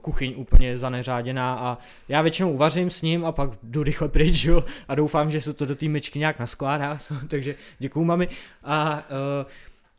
[0.00, 1.78] kuchyň úplně zaneřáděná a
[2.08, 4.48] já většinou uvařím s ním a pak jdu rychle pryč,
[4.88, 8.28] a doufám, že se to do té myčky nějak naskládá, takže děkuju mami.
[8.62, 9.50] A uh,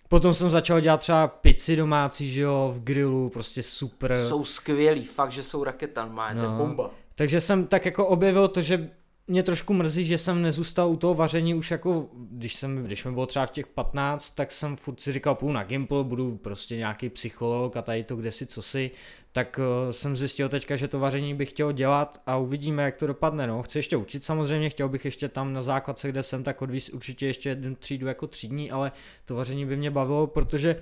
[0.08, 4.16] potom jsem začal dělat třeba pizzy domácí, že jo, v grilu, prostě super.
[4.16, 6.42] Jsou skvělí, fakt, že jsou raketa, má no.
[6.42, 6.58] to No.
[6.58, 6.90] bomba.
[7.16, 8.90] Takže jsem tak jako objevil to, že
[9.28, 13.12] mě trošku mrzí, že jsem nezůstal u toho vaření už jako, když jsem, když mi
[13.12, 16.78] bylo třeba v těch 15, tak jsem furt si říkal, půjdu na Gimple, budu prostě
[16.78, 18.92] nějaký psycholog a tady to kde si co si,
[19.32, 23.08] tak uh, jsem zjistil teďka, že to vaření bych chtěl dělat a uvidíme, jak to
[23.08, 23.64] dopadne, no.
[23.64, 27.28] Chci ještě učit samozřejmě, chtěl bych ještě tam na základce, kde jsem, tak odvíst určitě
[27.28, 28.92] ještě jednu třídu jako třídní, ale
[29.26, 30.76] to vaření by mě bavilo, protože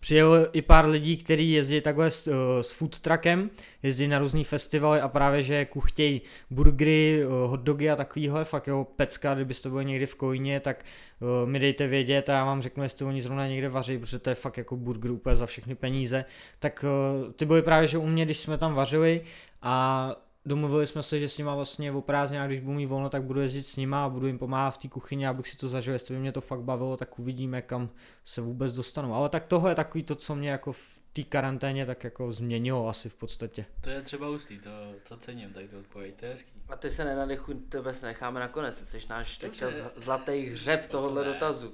[0.00, 3.50] Přijelo i pár lidí, kteří jezdí takhle s, uh, s food truckem,
[3.82, 8.44] jezdí na různý festivaly a právě, že jako chtějí burgery, uh, hot dogy a takovýhle,
[8.44, 10.84] fakt jo, pecka, kdybyste byli někdy v Kolíně, tak
[11.20, 14.30] uh, mi dejte vědět a já vám řeknu, jestli oni zrovna někde vaří, protože to
[14.30, 16.24] je fakt jako burger úplně za všechny peníze.
[16.58, 16.84] Tak
[17.24, 19.20] uh, ty byly právě, že u mě, když jsme tam vařili
[19.62, 23.22] a domluvili jsme se, že s nima vlastně o prázdninách, když budu mít volno, tak
[23.22, 25.92] budu jezdit s nima a budu jim pomáhat v té kuchyni, abych si to zažil,
[25.92, 27.90] jestli by mě to fakt bavilo, tak uvidíme, kam
[28.24, 29.14] se vůbec dostanu.
[29.14, 32.88] Ale tak tohle je takový to, co mě jako v té karanténě tak jako změnilo
[32.88, 33.66] asi v podstatě.
[33.80, 34.70] To je třeba hustý, to,
[35.08, 36.50] to cením, tady to odpověď, to je hezký.
[36.68, 39.90] A ty se nenadechuj, tebe se necháme nakonec, ty jsi náš teďka Dobře.
[39.96, 41.32] z- zlatý hřeb tohohle ne.
[41.32, 41.72] dotazu.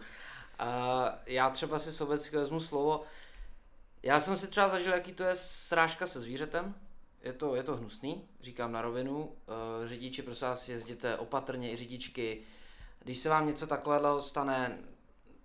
[0.58, 3.02] A já třeba si sobecky vezmu slovo.
[4.02, 6.74] Já jsem si třeba zažil, jaký to je srážka se zvířetem.
[7.22, 9.22] Je to, je to hnusný, říkám na rovinu.
[9.22, 12.42] Uh, řidiči, prosím vás, jezděte opatrně i řidičky.
[12.98, 14.78] Když se vám něco takového stane,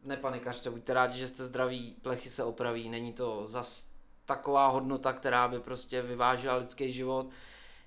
[0.04, 3.88] nepanikařte, buďte rádi, že jste zdraví, plechy se opraví, není to zas
[4.26, 7.30] taková hodnota, která by prostě vyvážela lidský život.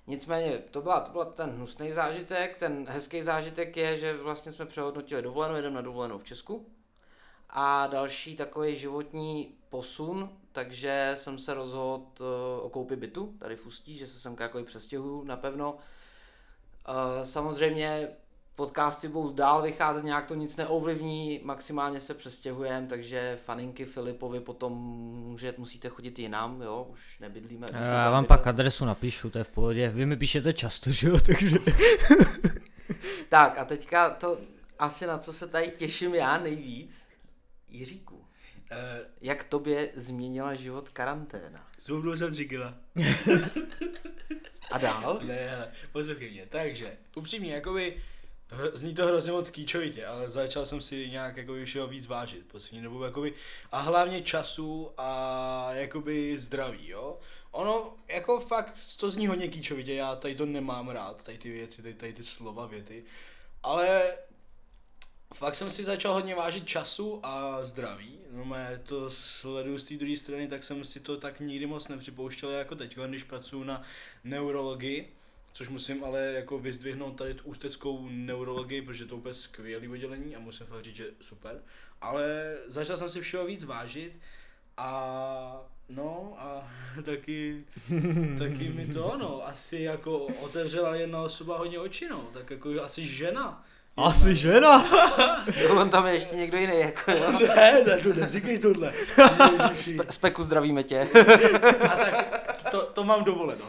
[0.07, 4.65] Nicméně to byla, to byla ten hnusný zážitek, ten hezký zážitek je, že vlastně jsme
[4.65, 6.65] přehodnotili dovolenou, jedeme na dovolenou v Česku.
[7.49, 12.25] A další takový životní posun, takže jsem se rozhodl uh,
[12.61, 15.73] o koupi bytu tady v Ústí, že se semka jako přestěhuju napevno.
[15.73, 18.07] Uh, samozřejmě
[18.55, 24.73] podcasty budou dál vycházet, nějak to nic neovlivní, maximálně se přestěhujeme, takže faninky Filipovi potom
[24.73, 27.67] může, musíte chodit jinam, jo, už nebydlíme.
[27.67, 28.39] Už Já nebudeme vám bydlet.
[28.39, 29.89] pak adresu napíšu, to je v pohodě.
[29.89, 31.57] Vy mi píšete často, že jo, takže...
[33.29, 34.37] Tak a teďka to
[34.79, 37.07] asi na co se tady těším já nejvíc,
[37.71, 38.28] Jiříku,
[39.21, 41.67] jak tobě změnila život karanténa?
[41.81, 42.73] Zubnu jsem říkala.
[44.71, 45.19] A dál?
[45.23, 46.45] Ne, hele, poslouchej mě.
[46.49, 48.03] Takže, upřímně, jakoby,
[48.49, 52.47] hr- zní to hrozně moc kýčovitě, ale začal jsem si nějak jako všeho víc vážit
[52.47, 53.33] poslední dobou, jakoby,
[53.71, 57.19] a hlavně času a jakoby zdraví, jo.
[57.51, 61.81] Ono, jako fakt, to zní hodně kýčovitě, já tady to nemám rád, tady ty věci,
[61.81, 63.03] tady, tady ty slova, věty,
[63.63, 64.13] ale
[65.33, 68.18] fakt jsem si začal hodně vážit času a zdraví.
[68.31, 71.87] No mé to sleduju z té druhé strany, tak jsem si to tak nikdy moc
[71.87, 73.81] nepřipouštěl jako teď, když pracuji na
[74.23, 75.13] neurologii,
[75.53, 80.35] což musím ale jako vyzdvihnout tady tu ústeckou neurologii, protože to je úplně skvělý oddělení
[80.35, 81.61] a musím fakt říct, že super.
[82.01, 84.13] Ale začal jsem si všeho víc vážit
[84.77, 86.71] a no a
[87.05, 87.63] taky,
[88.37, 93.07] taky mi to no, asi jako otevřela jedna osoba hodně oči no, tak jako asi
[93.07, 93.65] žena.
[93.97, 94.85] Asi žena!
[95.79, 97.31] On tam je ještě někdo jiný, jako jo.
[97.31, 98.91] Ne, ne, to neříkej tohle.
[99.81, 101.07] Spe- Speku zdravíme tě.
[101.81, 102.39] A tak
[102.71, 103.65] to, to mám dovoleno.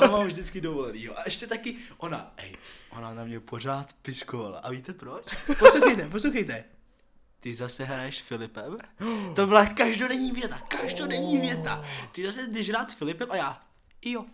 [0.00, 1.08] to mám vždycky dovolený.
[1.08, 2.56] A ještě taky ona, ej,
[2.90, 4.58] ona na mě pořád piskovala.
[4.58, 5.24] A víte proč?
[5.58, 6.64] Poslouchejte, poslouchejte.
[7.40, 8.76] Ty zase hraješ s Filipem?
[9.34, 11.84] To byla každodenní věta, každodenní věta.
[12.12, 13.60] Ty zase jdeš hrát s Filipem a já,
[14.04, 14.24] jo,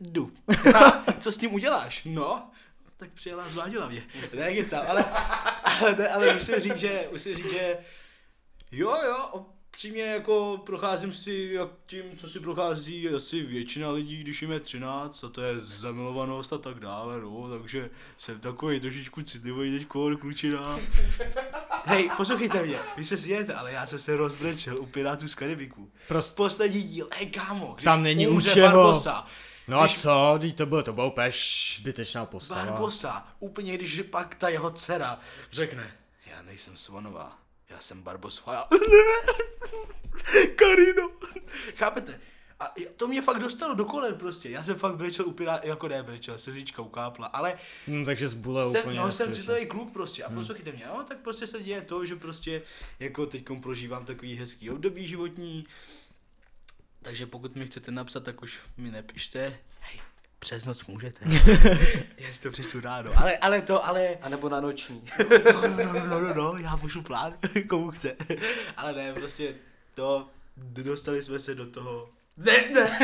[0.00, 0.32] jdu.
[0.74, 2.02] A co s tím uděláš?
[2.04, 2.50] No,
[2.98, 4.02] tak přijela a zvládila mě.
[4.34, 5.04] Ne, kecám, ale,
[5.64, 7.76] ale, ne, ale musím říct, že, musím říct, že
[8.72, 14.42] jo, jo, přímě jako procházím si jak tím, co si prochází asi většina lidí, když
[14.42, 19.22] jim je 13 a to je zamilovanost a tak dále, no, takže jsem takový trošičku
[19.22, 19.88] citlivý teď
[20.20, 20.78] klučina.
[21.84, 25.90] Hej, poslouchejte mě, vy se smějete, ale já jsem se rozbrečel u Pirátů z Karibiku.
[26.08, 28.84] Prostě Poslední díl, hej kámo, když Tam není u čeho.
[28.84, 29.26] Barbosa,
[29.68, 31.30] No a Když- co, Vždyť to bylo, to bylo úplně
[31.78, 32.64] zbytečná postava.
[32.64, 35.18] Barbosa, úplně když pak ta jeho dcera
[35.52, 35.92] řekne,
[36.26, 37.38] já nejsem Svanová,
[37.70, 38.64] já jsem Barbos Faja.
[40.56, 41.10] Karino.
[41.76, 42.20] Chápete?
[42.60, 44.50] A to mě fakt dostalo do kolen prostě.
[44.50, 47.56] Já jsem fakt brečel u pirá, jako ne brečel, slzička ukápla, ale
[47.88, 51.18] Hm, takže zbule jsem, úplně no, jsem citlivý kluk prostě a poslouchejte mě, no, tak
[51.18, 52.62] prostě se děje to, že prostě
[53.00, 55.66] jako teď prožívám takový hezký období životní,
[57.02, 60.00] takže pokud mi chcete napsat, tak už mi nepište, hej,
[60.38, 61.24] přes noc můžete,
[62.18, 65.02] já si to přečtu ráno, ale, ale to, ale, A nebo na noční.
[65.18, 67.34] no, no, no, no, no, no, já pošlu plán,
[67.68, 68.16] komu chce,
[68.76, 69.54] ale ne, prostě
[69.94, 72.98] to, dostali jsme se do toho, ne, ne,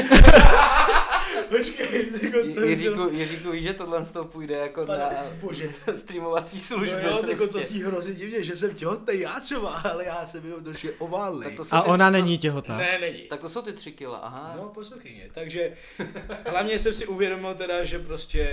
[1.59, 5.69] počkej, jako co Jiříku, Jiříku, víš, že tohle z toho půjde jako Pane na bože.
[5.97, 7.03] streamovací služby.
[7.03, 7.61] No jo, jako to prostě.
[7.73, 11.47] zní hrozně divně, že jsem těhotný já třeba, ale já jsem jenom trošku oválný.
[11.71, 12.77] A ona tři- není těhotná.
[12.79, 13.19] Ne, není.
[13.23, 14.55] Tak to jsou ty tři kila, aha.
[14.57, 15.31] No, poslouchej.
[15.35, 15.73] Takže
[16.51, 18.49] hlavně jsem si uvědomil teda, že prostě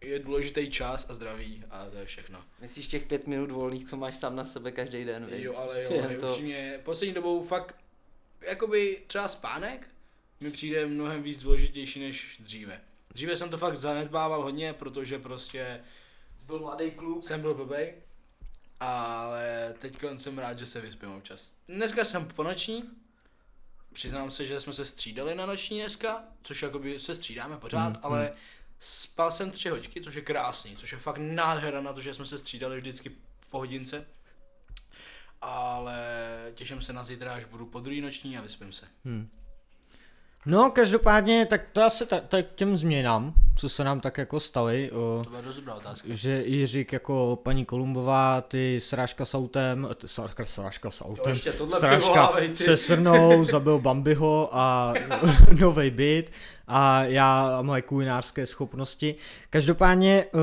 [0.00, 2.38] je důležitý čas a zdraví a to je všechno.
[2.60, 5.42] Myslíš těch pět minut volných, co máš sám na sebe každý den, viď?
[5.42, 7.76] Jo, ale jo, ale to- upřímně, poslední dobou fakt,
[8.40, 9.86] jakoby třeba spánek
[10.40, 12.80] mi přijde mnohem víc důležitější než dříve.
[13.14, 15.80] Dříve jsem to fakt zanedbával hodně, protože prostě
[16.46, 17.24] Byl mladý kluk.
[17.24, 17.94] jsem byl blbej,
[18.80, 21.56] ale teď jsem rád, že se vyspím občas.
[21.68, 22.84] Dneska jsem po noční,
[23.92, 28.00] přiznám se, že jsme se střídali na noční dneska, což jakoby se střídáme pořád, Mm,
[28.02, 28.32] ale
[28.80, 32.26] spal jsem tři hoďky, což je krásný, což je fakt nádhera na to, že jsme
[32.26, 33.10] se střídali vždycky
[33.50, 34.06] po hodince.
[35.40, 35.96] Ale
[36.54, 38.86] těším se na zítra, až budu po druhý noční a vyspím se.
[40.50, 44.90] No, každopádně, tak to asi tak, tak těm změnám, co se nám tak jako staly,
[44.92, 46.08] o, To byla dost dobrá otázka.
[46.10, 51.52] že Jiřík jako paní Kolumbová, ty srážka s autem, ty srážka, srážka s autem, ještě
[51.52, 54.94] tohle srážka se srnou, zabil Bambiho a
[55.60, 56.30] nový byt
[56.68, 59.14] a já a moje kulinářské schopnosti.
[59.50, 60.40] Každopádně uh,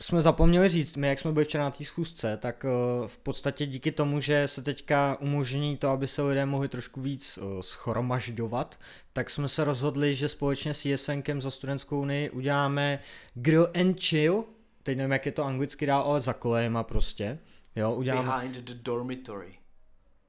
[0.00, 3.66] jsme zapomněli říct, my jak jsme byli včera na té schůzce, tak uh, v podstatě
[3.66, 8.78] díky tomu, že se teďka umožní to, aby se lidé mohli trošku víc uh, schromažďovat,
[9.12, 13.00] tak jsme se rozhodli, že společně s JSNkem za studentskou unii uděláme
[13.34, 14.44] Grill and Chill,
[14.82, 17.38] teď nevím, jak je to anglicky dál, ale za kolejema prostě.
[17.76, 19.54] Jo, uděláme Behind the dormitory.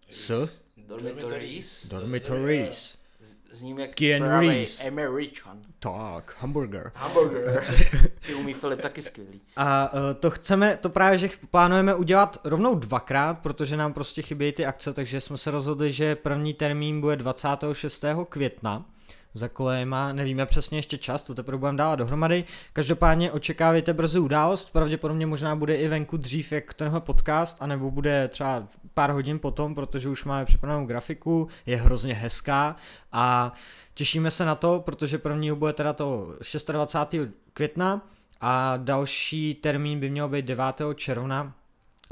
[0.10, 1.88] s Dormitories.
[1.89, 2.98] dormitories.
[3.19, 4.86] Z- Zním jak Keanu Reeves.
[4.88, 5.60] American.
[5.79, 6.91] Tak, hamburger.
[6.95, 7.63] Hamburger.
[8.25, 9.41] Ty umí Filip taky skvělý.
[9.55, 14.51] A uh, to chceme, to právě, že plánujeme udělat rovnou dvakrát, protože nám prostě chybějí
[14.51, 18.05] ty akce, takže jsme se rozhodli, že první termín bude 26.
[18.29, 18.86] května
[19.33, 22.43] za kolejema, nevíme přesně ještě čas, to teprve budeme dávat dohromady.
[22.73, 28.27] Každopádně očekávejte brzy událost, pravděpodobně možná bude i venku dřív jak tenhle podcast, anebo bude
[28.27, 32.75] třeba pár hodin potom, protože už máme připravenou grafiku, je hrozně hezká
[33.11, 33.53] a
[33.93, 36.35] těšíme se na to, protože prvního bude teda to
[36.71, 37.15] 26.
[37.53, 38.07] května
[38.41, 40.65] a další termín by měl být 9.
[40.95, 41.53] června,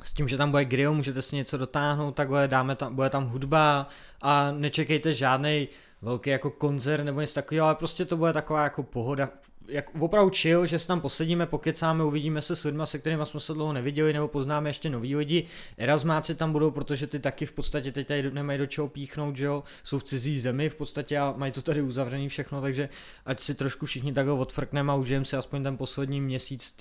[0.03, 3.27] s tím, že tam bude grill, můžete si něco dotáhnout, takhle dáme tam, bude tam
[3.27, 3.87] hudba
[4.21, 5.67] a nečekejte žádný
[6.01, 9.29] velký jako koncert nebo něco takového, ale prostě to bude taková jako pohoda,
[9.67, 13.39] jak opravdu chill, že se tam posedíme, pokecáme, uvidíme se s lidmi, se kterými jsme
[13.39, 15.47] se dlouho neviděli, nebo poznáme ještě nový lidi.
[15.77, 19.45] Erasmáci tam budou, protože ty taky v podstatě teď tady nemají do čeho píchnout, že
[19.45, 22.89] jo, jsou v cizí zemi v podstatě a mají to tady uzavřený všechno, takže
[23.25, 26.71] ať si trošku všichni takhle odfrkneme a užijeme si aspoň ten poslední měsíc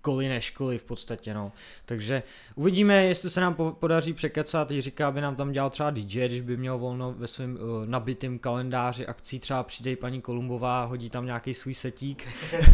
[0.00, 1.52] školy, neškoly v podstatě, no.
[1.86, 2.22] Takže
[2.54, 6.40] uvidíme, jestli se nám po- podaří překecat, říká, aby nám tam dělal třeba DJ, když
[6.40, 11.26] by měl volno ve svém uh, nabitém kalendáři akcí, třeba přijde paní Kolumbová, hodí tam
[11.26, 12.28] nějaký svůj setík,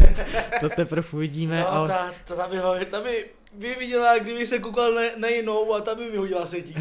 [0.59, 1.87] to teprve uvidíme, No, ale...
[1.87, 5.73] ta, ta, ta, by ho, ta by, by viděla, kdyby se koukal na, na jinou
[5.73, 6.77] a ta by vyhodila setík.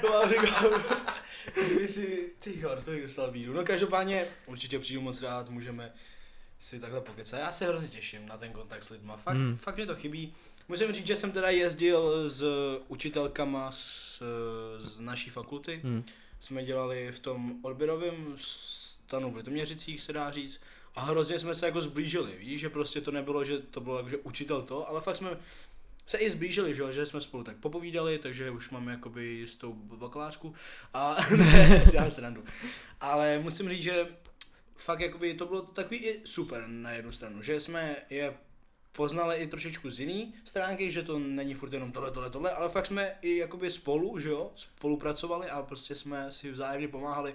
[0.00, 0.82] to vám říkám.
[1.66, 3.52] Kdyby si, ty jo, to bych dostal víru.
[3.52, 5.92] No každopádně, určitě přijdu moc rád, můžeme
[6.58, 7.40] si takhle pokecat.
[7.40, 9.16] Já se hrozně těším na ten kontakt s lidma.
[9.16, 9.46] Fakt, Hmm.
[9.46, 9.56] mm.
[9.56, 10.32] fakt mě to chybí.
[10.68, 12.44] Musím říct, že jsem teda jezdil s
[12.88, 14.22] učitelkama z,
[14.78, 16.04] z naší fakulty, Hmm.
[16.40, 20.60] jsme dělali v tom odběrovém stanu v Litoměřicích, se dá říct.
[20.94, 24.08] A hrozně jsme se jako zblížili, víš, že prostě to nebylo, že to bylo jako,
[24.08, 25.36] že učitel to, ale fakt jsme
[26.06, 30.54] se i zblížili, že, že jsme spolu tak popovídali, takže už máme jakoby jistou bakalářku
[30.94, 32.44] a ne, já se randu.
[33.00, 34.06] Ale musím říct, že
[34.76, 38.34] fakt jakoby to bylo takový i super na jednu stranu, že jsme je
[38.92, 42.68] poznali i trošičku z jiný stránky, že to není furt jenom tohle, tohle, tohle, ale
[42.68, 47.34] fakt jsme i jakoby spolu, že jo, spolupracovali a prostě jsme si vzájemně pomáhali.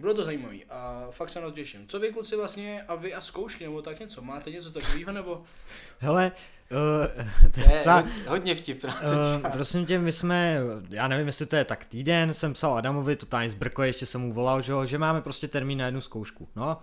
[0.00, 1.88] Bylo to zajímavé a fakt se na to těším.
[1.88, 4.22] Co vy kluci vlastně a vy a zkoušky nebo tak něco?
[4.22, 5.42] Máte něco takového nebo?
[5.98, 6.32] Hele,
[6.70, 7.90] uh, je, co,
[8.28, 9.00] hodně vtipná.
[9.02, 13.16] Uh, prosím tě, my jsme, já nevím, jestli to je tak týden, jsem psal Adamovi,
[13.16, 16.48] totálně zbrko, ještě jsem mu volal, že, že máme prostě termín na jednu zkoušku.
[16.56, 16.78] No,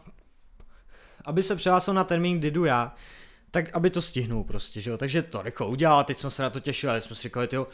[1.26, 2.96] aby se přihlásil na termín, kdy jdu já,
[3.52, 6.50] tak aby to stihnul prostě, že jo, takže to rychle udělal, teď jsme se na
[6.50, 7.68] to těšili, ale jsme si říkali, tyjo,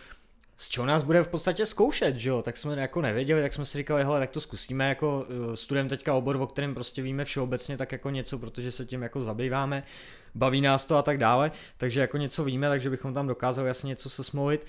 [0.58, 3.66] z čeho nás bude v podstatě zkoušet, že jo, tak jsme jako nevěděli, tak jsme
[3.66, 7.26] si říkali, hele, tak to zkusíme, jako uh, studujeme teďka obor, o kterém prostě víme
[7.26, 9.84] všeobecně, tak jako něco, protože se tím jako zabýváme,
[10.36, 13.88] baví nás to a tak dále, takže jako něco víme, takže bychom tam dokázali jasně
[13.88, 14.66] něco se smlouit.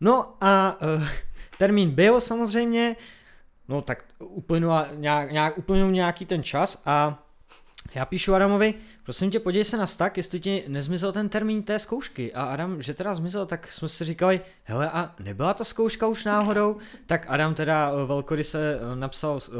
[0.00, 1.08] No a uh,
[1.58, 2.96] termín byl samozřejmě,
[3.68, 7.26] no tak uplynul, nějak, nějak, uplynul nějaký ten čas a
[7.94, 11.78] já píšu Adamovi, prosím tě, podívej se na stak, jestli ti nezmizel ten termín té
[11.78, 12.32] zkoušky.
[12.32, 16.24] A Adam, že teda zmizel, tak jsme si říkali, hele, a nebyla ta zkouška už
[16.24, 16.76] náhodou?
[17.06, 19.58] Tak Adam teda eh, velkory se eh, napsal uh,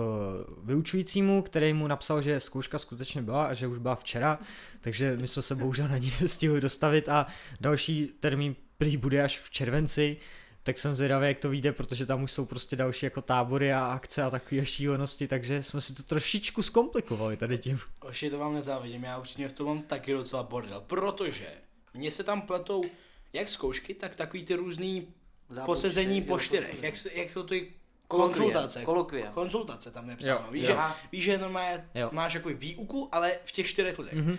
[0.64, 4.38] vyučujícímu, který mu napsal, že zkouška skutečně byla a že už byla včera,
[4.80, 7.26] takže my jsme se bohužel na ní nestihli dostavit a
[7.60, 10.16] další termín prý bude až v červenci,
[10.62, 13.84] tak jsem zvědavý, jak to vyjde, protože tam už jsou prostě další jako tábory a
[13.84, 17.78] akce a takové šílenosti, takže jsme si to trošičku zkomplikovali tady tím.
[18.00, 21.48] Oši, to vám nezávidím, já určitě v tom mám taky docela bordel, protože
[21.94, 22.84] mě se tam pletou
[23.32, 25.08] jak zkoušky, tak takový ty různý
[25.50, 27.72] Zápočty, posezení po čtyřech, jak, jak to ty
[28.08, 28.84] konzultace.
[28.84, 29.30] Kolokvia.
[29.30, 30.50] Konzultace tam je psáno.
[30.50, 30.76] Víš, že,
[31.12, 32.08] víš, že normálně jo.
[32.12, 34.14] máš jako výuku, ale v těch čtyřech lidech.
[34.14, 34.38] Mm-hmm.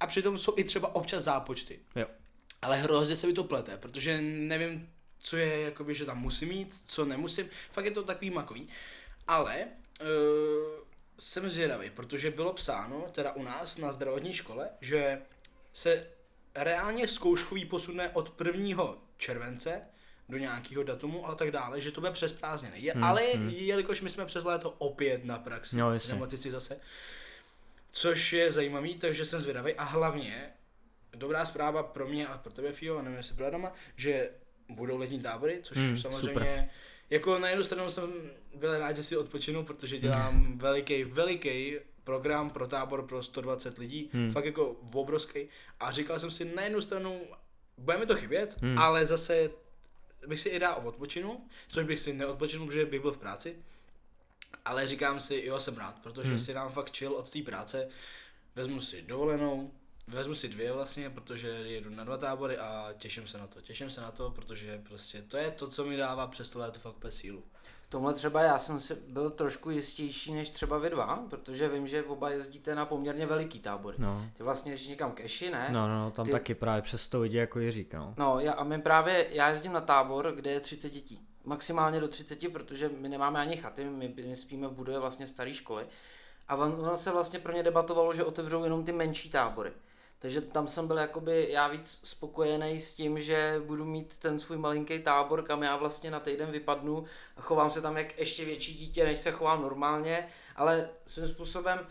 [0.00, 1.78] A přitom jsou i třeba občas zápočty.
[1.96, 2.06] Jo.
[2.62, 4.88] Ale hrozně se mi to plete, protože nevím,
[5.24, 8.68] co je, jakoby, že tam musím mít, co nemusím, fakt je to takový makový.
[9.26, 9.66] Ale
[10.00, 10.06] uh,
[11.18, 15.22] jsem zvědavý, protože bylo psáno, teda u nás na zdravotní škole, že
[15.72, 16.06] se
[16.54, 18.94] reálně zkouškový posune od 1.
[19.16, 19.82] července
[20.28, 22.80] do nějakého datumu a tak dále, že to bude přes prázdniny.
[22.80, 23.48] Je, hmm, ale hmm.
[23.48, 26.80] jelikož my jsme přes léto opět na praxi, no, nemocnici zase,
[27.90, 30.52] což je zajímavý, takže jsem zvědavý a hlavně
[31.14, 34.30] dobrá zpráva pro mě a pro tebe, Fio, a nevím, jestli pro Adama, že
[34.68, 36.68] budou letní tábory, což hmm, samozřejmě super.
[37.10, 38.12] jako na jednu stranu jsem
[38.54, 44.10] byl rád, že si odpočinu, protože dělám veliký, veliký program pro tábor pro 120 lidí,
[44.12, 44.30] hmm.
[44.30, 45.48] fakt jako obrovský
[45.80, 47.20] a říkal jsem si na jednu stranu,
[47.78, 48.78] bude mi to chybět, hmm.
[48.78, 49.50] ale zase
[50.26, 53.56] bych si i dál odpočinu, což bych si neodpočinul, protože bych byl v práci,
[54.64, 56.38] ale říkám si, jo, jsem rád, protože hmm.
[56.38, 57.88] si dám fakt chill od té práce,
[58.54, 59.72] vezmu si dovolenou,
[60.08, 63.60] Vezmu si dvě vlastně, protože jedu na dva tábory a těším se na to.
[63.60, 66.80] Těším se na to, protože prostě to je to, co mi dává přes to léto
[66.80, 67.42] fakt sílu.
[67.86, 71.86] V tomhle třeba já jsem si byl trošku jistější než třeba vy dva, protože vím,
[71.86, 73.96] že oba jezdíte na poměrně veliký tábory.
[74.00, 74.30] No.
[74.36, 75.68] Ty vlastně jezdíš někam ke Eši, ne?
[75.72, 76.32] No, no, no tam Ty...
[76.32, 78.14] taky právě přes to lidi jako Jiřík, no.
[78.18, 81.20] No, já, a my právě, já jezdím na tábor, kde je 30 dětí.
[81.44, 85.54] Maximálně do 30, protože my nemáme ani chaty, my, my spíme v budově vlastně staré
[85.54, 85.86] školy.
[86.48, 89.72] A ono se vlastně pro ně debatovalo, že otevřou jenom ty menší tábory.
[90.24, 94.58] Takže tam jsem byl jakoby já víc spokojený s tím, že budu mít ten svůj
[94.58, 97.04] malinký tábor, kam já vlastně na týden vypadnu
[97.36, 101.86] a chovám se tam jak ještě větší dítě, než se chovám normálně, ale svým způsobem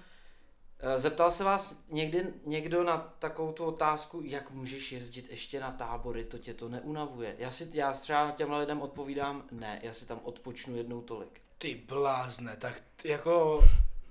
[0.80, 5.72] eh, Zeptal se vás někdy někdo na takovou tu otázku, jak můžeš jezdit ještě na
[5.72, 7.36] tábory, to tě to neunavuje?
[7.40, 11.42] Já si já třeba na těmhle lidem odpovídám, ne, já si tam odpočnu jednou tolik.
[11.58, 13.64] Ty blázne, tak jako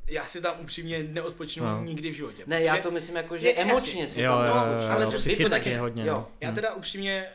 [0.09, 1.84] já si tam upřímně neodpočnu no.
[1.84, 2.42] nikdy v životě.
[2.46, 5.07] Ne, já to myslím jako, že je, emočně si jo, tam jo, jo, jo, ale
[5.07, 6.07] to, je to taky hodně.
[6.07, 6.14] Jo.
[6.14, 6.28] No.
[6.40, 7.26] Já teda upřímně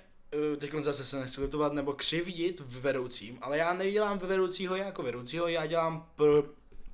[0.53, 5.03] eh, teď zase se nechci litovat nebo křivdit v vedoucím, ale já nedělám vedoucího jako
[5.03, 6.43] vedoucího, já dělám pro,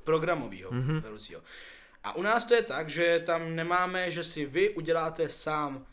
[0.04, 1.02] programovýho mm-hmm.
[1.02, 1.42] vedoucího.
[2.04, 5.86] A u nás to je tak, že tam nemáme, že si vy uděláte sám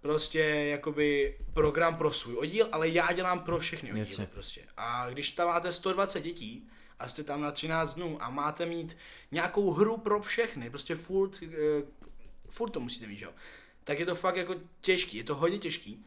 [0.00, 4.26] prostě jakoby program pro svůj oddíl, ale já dělám pro všechny oddíly Jasně.
[4.26, 4.60] prostě.
[4.76, 6.68] A když tam máte 120 dětí,
[6.98, 8.96] a jste tam na 13 dnů a máte mít
[9.30, 11.50] nějakou hru pro všechny, prostě furt, uh,
[12.48, 13.30] furt to musíte mít, jo.
[13.84, 16.04] Tak je to fakt jako těžký, je to hodně těžký.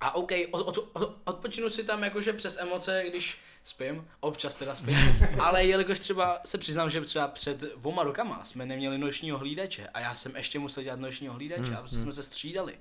[0.00, 4.74] A OK, od, od, od, odpočinu si tam jakože přes emoce, když spím, občas teda
[4.74, 4.96] spím,
[5.40, 10.00] ale jelikož třeba se přiznám, že třeba před dvoma rokama jsme neměli nočního hlídače a
[10.00, 12.04] já jsem ještě musel dělat nočního hlídače hmm, a prostě hmm.
[12.04, 12.78] jsme se střídali.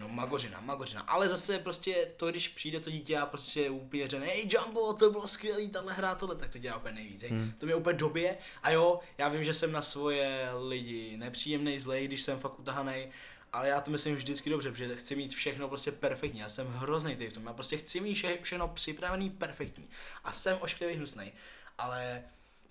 [0.00, 4.26] No magořina, magořina, ale zase prostě to, když přijde to dítě a prostě úplně řekne,
[4.26, 7.30] hej Jumbo, to bylo skvělý, tahle hra, tohle, tak to dělá úplně nejvíc, hej.
[7.30, 7.52] Hmm.
[7.58, 12.06] To mě úplně době a jo, já vím, že jsem na svoje lidi nepříjemný, zlej,
[12.06, 13.08] když jsem fakt utahaný,
[13.52, 16.40] ale já to myslím vždycky dobře, protože chci mít všechno prostě perfektní.
[16.40, 17.46] Já jsem hrozný tady v tom.
[17.46, 19.88] Já prostě chci mít vše, všechno připravený perfektní.
[20.24, 21.32] A jsem ošklivý hnusný.
[21.78, 22.22] Ale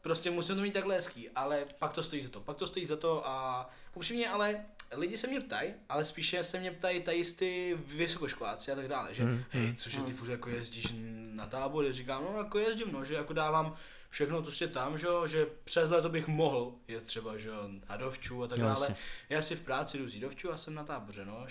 [0.01, 2.85] prostě musím to mít takhle hezký, ale pak to stojí za to, pak to stojí
[2.85, 4.65] za to a upřímně, ale
[4.95, 9.13] lidi se mě ptají, ale spíše se mě ptají tady ty vysokoškoláci a tak dále,
[9.13, 9.43] že Hmm.
[9.49, 10.93] hej, cože ty furt jako jezdíš
[11.33, 13.75] na tábory, říkám, no jako jezdím, no, že jako dávám
[14.09, 17.97] všechno prostě tam, že, jo, že přes léto bych mohl jet třeba, že jo, na
[17.97, 18.95] dovču a tak Jo, dále.
[19.29, 21.43] Já si v práci jdu z dovču a jsem na táboře, no,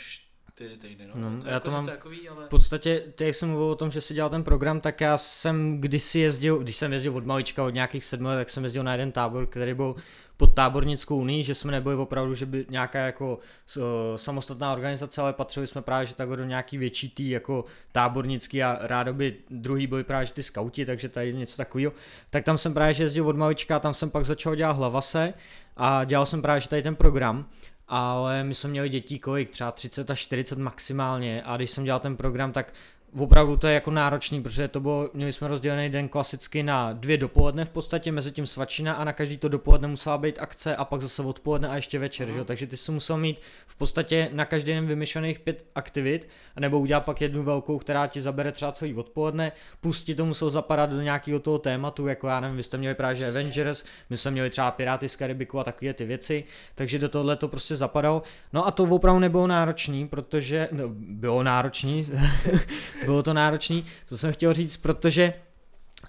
[0.58, 2.44] čtyři týdny, no, No, to já jako to mám sice takový, ale...
[2.44, 5.18] V podstatě, ty, jak jsem mluvil o tom, že si dělal ten program, tak já
[5.18, 8.82] jsem kdysi jezdil, když jsem jezdil od malička, od nějakých sedmi let, tak jsem jezdil
[8.82, 9.94] na jeden tábor, který byl
[10.36, 13.38] pod tábornickou unii, že jsme nebyli opravdu, že by nějaká jako
[13.76, 13.82] uh,
[14.16, 18.78] samostatná organizace, ale patřili jsme právě že takhle do nějaký větší tý jako tábornický a
[18.80, 21.92] rádoby druhý byli právě že ty skauti, takže tady něco takového.
[22.30, 25.34] Tak tam jsem právě že jezdil od malička a tam jsem pak začal dělat hlavase
[25.76, 27.46] a dělal jsem právě že tady ten program
[27.88, 31.42] ale my jsme měli dětí kolik, třeba 30 až 40 maximálně.
[31.44, 32.72] A když jsem dělal ten program, tak
[33.16, 37.16] opravdu to je jako náročný, protože to bylo, měli jsme rozdělený den klasicky na dvě
[37.16, 40.84] dopoledne v podstatě, mezi tím svačina a na každý to dopoledne musela být akce a
[40.84, 42.44] pak zase odpoledne a ještě večer, že jo?
[42.44, 46.28] takže ty si musel mít v podstatě na každý den vymyšlených pět aktivit,
[46.60, 50.50] nebo udělat pak jednu velkou, která ti zabere třeba celý odpoledne, plus ti to muselo
[50.50, 54.16] zapadat do nějakého toho tématu, jako já nevím, vy jste měli právě že Avengers, my
[54.16, 56.44] jsme měli třeba Piráty z Karibiku a takové ty věci,
[56.74, 58.22] takže do tohle to prostě zapadalo.
[58.52, 62.06] No a to opravdu nebylo náročný, protože, no, bylo náročný,
[63.04, 65.34] bylo to náročný, to jsem chtěl říct, protože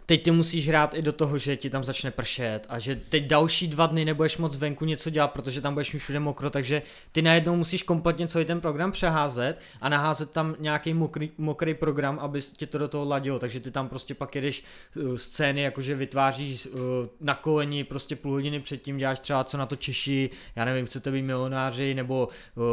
[0.10, 3.28] teď ty musíš hrát i do toho, že ti tam začne pršet a že teď
[3.28, 6.82] další dva dny nebudeš moc venku něco dělat, protože tam budeš mít všude mokro, takže
[7.12, 12.20] ty najednou musíš kompletně celý ten program přeházet a naházet tam nějaký mokrý, mokrý program,
[12.22, 14.64] aby tě to do toho ladilo, takže ty tam prostě pak jedeš
[14.95, 16.80] uh, scény, jakože vytváříš uh,
[17.22, 21.12] na koleni prostě půl hodiny předtím, děláš třeba co na to Češi, já nevím, chcete
[21.12, 22.64] být milionáři, nebo uh,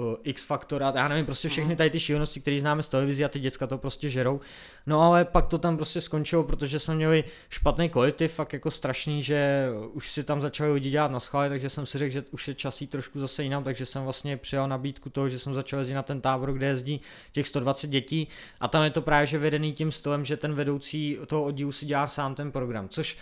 [0.00, 3.24] uh, X Factor, a já nevím, prostě všechny tady ty šílenosti, které známe z televize
[3.24, 4.40] a ty děcka to prostě žerou.
[4.86, 9.22] No ale pak to tam prostě skončilo, protože jsme měli špatný kolektiv, fakt jako strašný,
[9.22, 12.48] že už si tam začali lidi dělat na schvály, takže jsem si řekl, že už
[12.48, 15.94] je časí trošku zase jinam, takže jsem vlastně přijal nabídku toho, že jsem začal jezdit
[15.94, 17.00] na ten tábor, kde jezdí
[17.32, 18.28] těch 120 dětí.
[18.60, 21.86] A tam je to právě že vedený tím stylem, že ten vedoucí toho oddílu si
[21.86, 23.18] dělá sám ten program, což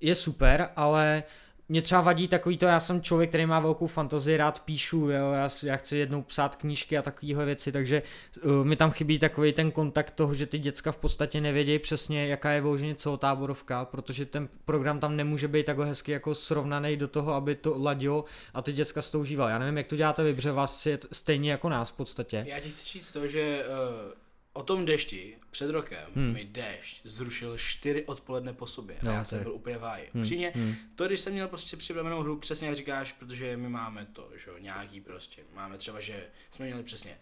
[0.00, 1.22] je super, ale
[1.70, 5.32] mě třeba vadí takový to, já jsem člověk, který má velkou fantazii, rád píšu, jo,
[5.32, 8.02] já, já chci jednou psát knížky a takovéhle věci, takže
[8.44, 12.26] uh, mi tam chybí takový ten kontakt toho, že ty děcka v podstatě nevědějí přesně,
[12.26, 17.08] jaká je vyloženě celotáborovka, protože ten program tam nemůže být takhle hezky jako srovnaný do
[17.08, 19.52] toho, aby to ladilo a ty děcka s tou užívali.
[19.52, 22.44] Já nevím, jak to děláte vy, protože vás je stejně jako nás v podstatě.
[22.48, 24.12] Já ti chci říct to, že uh,
[24.60, 26.32] o tom dešti před rokem hmm.
[26.32, 29.46] mi déšť zrušil čtyři odpoledne po sobě No, a já jsem tak.
[29.46, 30.10] byl úplně v háji.
[30.14, 30.22] Hmm.
[30.22, 30.74] Přímě, hmm.
[30.94, 34.50] to když jsem měl prostě připravenou hru, přesně jak říkáš, protože my máme to, že
[34.50, 37.18] jo, nějaký prostě, máme třeba, že jsme měli přesně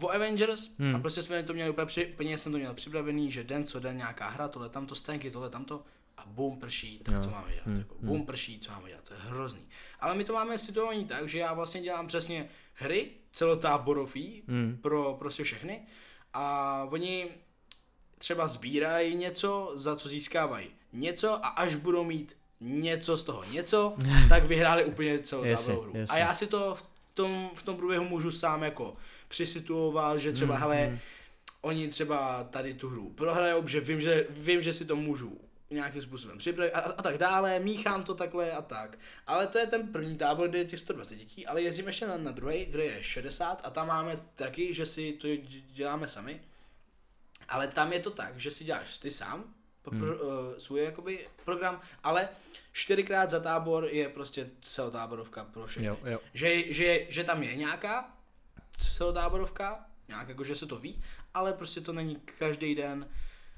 [0.00, 0.94] o Avengers hmm.
[0.96, 3.80] a prostě jsme to měli úplně, při, úplně jsem to měl připravený, že den co
[3.80, 5.84] den nějaká hra, tohle tamto, scénky, tohle tamto
[6.16, 7.20] a bum prší, tak Jo.
[7.22, 7.76] co máme dělat, hmm.
[7.76, 9.62] jako, bum prší, co máme dělat, to je hrozný.
[10.00, 14.78] Ale my to máme situovaný tak, že já vlastně dělám přesně hry celotáborový Hmm.
[14.82, 15.80] pro prostě všechny
[16.34, 17.28] a oni
[18.18, 23.94] třeba sbírají něco, za co získávají něco a až budou mít něco z toho něco,
[24.28, 25.92] tak vyhráli úplně celou Jasně, hru.
[25.94, 26.20] A jasně.
[26.20, 28.96] já si to v tom, v tom průběhu můžu sám jako
[29.28, 30.98] přisituovat, že třeba, Mm, hele,
[31.62, 35.38] oni třeba tady tu hru prohrajou, že vím, že vím, že si to můžu
[35.70, 38.98] nějakým způsobem připravit a, a tak dále, míchám to takhle a tak.
[39.26, 42.16] Ale to je ten první tábor, kde je těch 120 dětí, ale jezdím ještě na,
[42.18, 46.40] na druhý, kde je 60 a tam máme taky, že si to dě- děláme sami.
[47.48, 49.44] Ale tam je to tak, že si děláš ty sám,
[49.82, 50.00] pro, Hmm.
[50.00, 52.28] pro, uh, svůj jakoby program, ale
[52.72, 55.86] čtyřikrát za tábor je prostě celotáborovka pro všechny.
[55.86, 56.20] Jo, jo.
[56.34, 58.16] Že, že, že tam je nějaká
[58.76, 61.02] celotáborovka, nějak jako, že se to ví,
[61.34, 63.08] ale prostě to není každý den,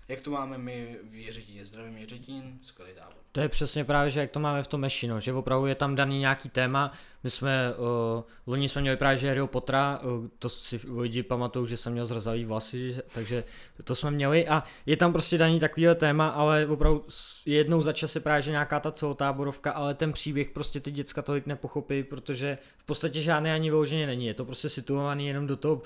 [0.08, 1.66] jak to máme my v Jiřetíně.
[1.66, 3.14] Zdravím Jiřetín, skvělý tábor.
[3.32, 5.74] To je přesně právě, že jak to máme v tom meši, no, že opravdu je
[5.74, 6.92] tam daný nějaký téma.
[7.24, 7.74] My jsme,
[8.16, 11.92] uh, loni jsme měli právě že Harryho Pottera, uh, to si lidi pamatují, že jsem
[11.92, 13.44] měl zrzavý vlasy, že- takže
[13.84, 17.04] to jsme měli a je tam prostě daný takovýhle téma, ale opravdu
[17.46, 21.22] jednou za čas je právě že nějaká ta celotáborovka, ale ten příběh prostě ty děcka
[21.22, 25.56] tolik nepochopí, protože v podstatě žádný ani vyloženě není, je to prostě situovaný jenom do
[25.56, 25.82] toho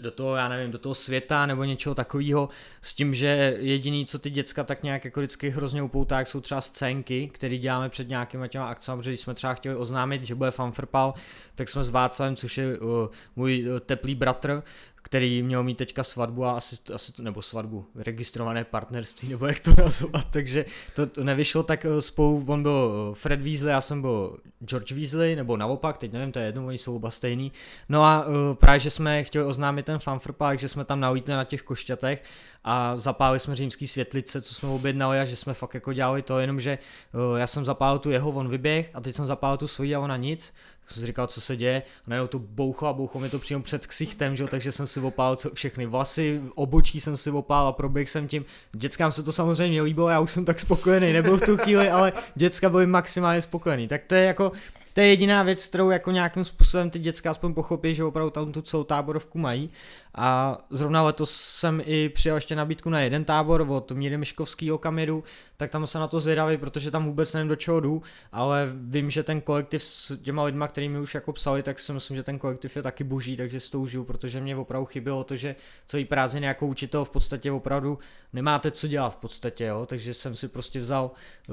[0.00, 2.48] do toho, já nevím, do toho světa nebo něčeho takového,
[2.82, 6.40] s tím, že jediný, co ty děcka tak nějak jako vždycky hrozně upoutá, jak jsou
[6.40, 10.34] třeba scénky, které děláme před nějakýma těma akcemi, protože když jsme třeba chtěli oznámit, že
[10.34, 11.14] bude fanfrpal,
[11.54, 12.88] tak jsme s Václavem, což je uh,
[13.36, 14.62] můj uh, teplý bratr,
[15.02, 19.74] který měl mít teďka svatbu a asi, asi nebo svatbu, registrované partnerství, nebo jak to
[19.78, 24.36] nazvat, takže to, to nevyšlo, tak eh, spolu, on byl Fred Weasley, já jsem byl
[24.64, 27.52] George Weasley, nebo naopak, teď nevím, to je jedno, oni jsou oba stejný.
[27.88, 31.44] No a uh, právě, že jsme chtěli oznámit ten fanfrpák, že jsme tam naujítli na
[31.44, 32.22] těch košťatech
[32.64, 36.40] a zapálili jsme římský světlice, co jsme objednali a že jsme fakt jako dělali to,
[36.40, 36.78] jenomže
[37.12, 40.00] uh, já jsem zapálil tu jeho, on vyběh a teď jsem zapálil tu svoji a
[40.00, 40.54] ona nic
[40.92, 43.62] jsem si říkal, co se děje, a najednou to boucho a boucho mi to přímo
[43.62, 44.46] před ksichtem, že?
[44.46, 48.44] takže jsem si opál všechny vlasy, obočí jsem si opál a proběh jsem tím.
[48.72, 52.12] Dětskám se to samozřejmě líbilo, já už jsem tak spokojený, nebyl v tu chvíli, ale
[52.34, 53.88] děcka byly maximálně spokojený.
[53.88, 54.52] Tak to je jako,
[54.94, 58.52] to je jediná věc, kterou jako nějakým způsobem ty děcka aspoň pochopí, že opravdu tam
[58.52, 59.70] tu celou táborovku mají.
[60.14, 65.24] A zrovna letos jsem i přijal ještě nabídku na jeden tábor od Míry Miškovského kameru,
[65.56, 68.02] tak tam se na to zvědavý, protože tam vůbec nevím do čeho jdu,
[68.32, 72.16] ale vím, že ten kolektiv s těma lidma, kterými už jako psali, tak si myslím,
[72.16, 75.36] že ten kolektiv je taky boží, takže si to užiju, protože mě opravdu chybělo to,
[75.36, 75.56] že
[75.86, 77.98] celý prázdniny jako učitel v podstatě opravdu
[78.32, 81.10] nemáte co dělat v podstatě, jo, takže jsem si prostě vzal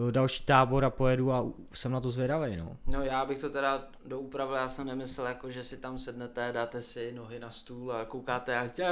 [0.08, 2.78] eh, další tábor a pojedu a jsem na to zvědavý, no.
[2.88, 6.82] No já bych to teda doupravil, já jsem nemyslel jako, že si tam sednete, dáte
[6.82, 8.47] si nohy na stůl a koukáte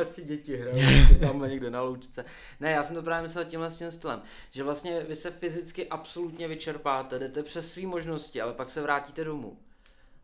[0.09, 0.79] si děti hrajou
[1.21, 2.25] tam někde na loučce.
[2.59, 6.47] Ne, já jsem to právě myslel tímhle tím stylem, že vlastně vy se fyzicky absolutně
[6.47, 9.57] vyčerpáte, jdete přes své možnosti, ale pak se vrátíte domů.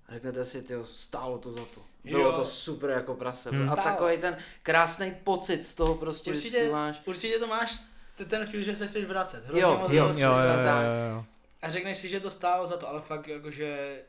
[0.08, 1.82] A řeknete si, ty stálo to za to.
[2.04, 2.32] Bylo jo.
[2.32, 3.50] to super jako prase.
[3.50, 3.70] Hmm.
[3.70, 7.02] A takový ten krásný pocit z toho prostě určitě, máš.
[7.06, 7.80] Určitě to máš
[8.28, 9.44] ten feel, že se chceš vracet.
[9.46, 11.26] Hrozně jo, jo, jo, jo, jo, jo, jo.
[11.62, 14.02] A řekneš si, že to stálo za to, ale fakt jakože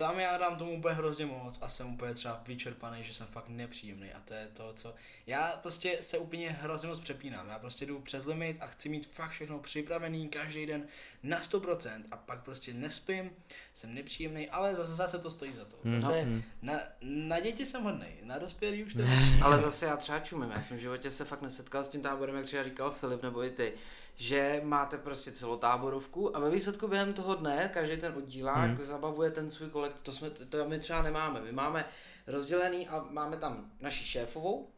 [0.00, 3.48] tam já dám tomu úplně hrozně moc a jsem úplně třeba vyčerpaný, že jsem fakt
[3.48, 4.94] nepříjemný a to je to, co...
[5.26, 9.06] Já prostě se úplně hrozně moc přepínám, já prostě jdu přes limit a chci mít
[9.06, 10.86] fakt všechno připravený každý den
[11.22, 13.30] na 100% a pak prostě nespím,
[13.74, 15.76] jsem nepříjemný, ale zase, zase to stojí za to.
[15.84, 16.00] Hmm.
[16.00, 16.42] Zase no.
[16.62, 19.02] na, na děti jsem hodný, na dospělý už to
[19.42, 22.36] Ale zase já třeba čumím, já jsem v životě se fakt nesetkal s tím táborem,
[22.36, 23.72] jak třeba říkal Filip nebo i ty
[24.16, 28.84] že máte prostě celou táborovku a ve výsledku během toho dne každý ten oddílák hmm.
[28.84, 30.02] zabavuje ten svůj kolektiv.
[30.02, 31.40] To, jsme, to my třeba nemáme.
[31.40, 31.84] My máme
[32.26, 34.68] rozdělený a máme tam naši šéfovou,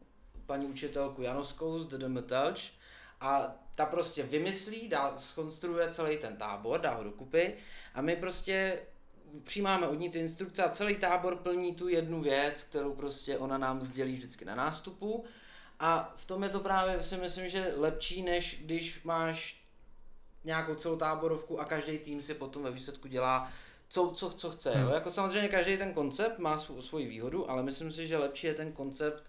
[0.47, 2.71] paní učitelku Janoskou z DDM Telč
[3.21, 7.55] a ta prostě vymyslí, dá, skonstruuje celý ten tábor, dá ho dokupy
[7.95, 8.81] a my prostě
[9.43, 13.59] přijímáme od ní ty instrukce a celý tábor plní tu jednu věc, kterou prostě ona
[13.59, 15.25] nám sdělí vždycky na nástupu
[15.83, 19.63] a v tom je to právě, si myslím, že lepší, než když máš
[20.45, 23.53] nějakou celou táborovku a každý tým si potom ve výsledku dělá
[23.89, 24.71] co, co, co chce.
[24.71, 24.87] Hmm.
[24.87, 24.95] Jo?
[24.95, 28.55] Jako samozřejmě každý ten koncept má svou, svoji výhodu, ale myslím si, že lepší je
[28.55, 29.25] ten koncept,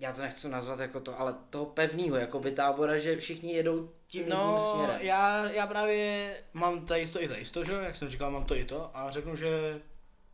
[0.00, 3.90] já to nechci nazvat jako to, ale toho pevného, jako by tábora, že všichni jedou
[4.06, 5.00] tím no, jedním směrem.
[5.00, 8.56] Já, já právě mám tady to i tady to, že jak jsem říkal, mám to
[8.56, 9.80] i to a řeknu, že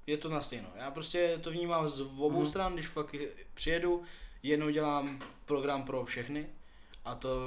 [0.07, 0.69] je to na stejno.
[0.77, 2.47] Já prostě to vnímám z obou hmm.
[2.47, 3.15] stran, když fakt
[3.55, 4.03] přijedu,
[4.47, 6.47] jednou dělám program pro všechny
[7.07, 7.39] a to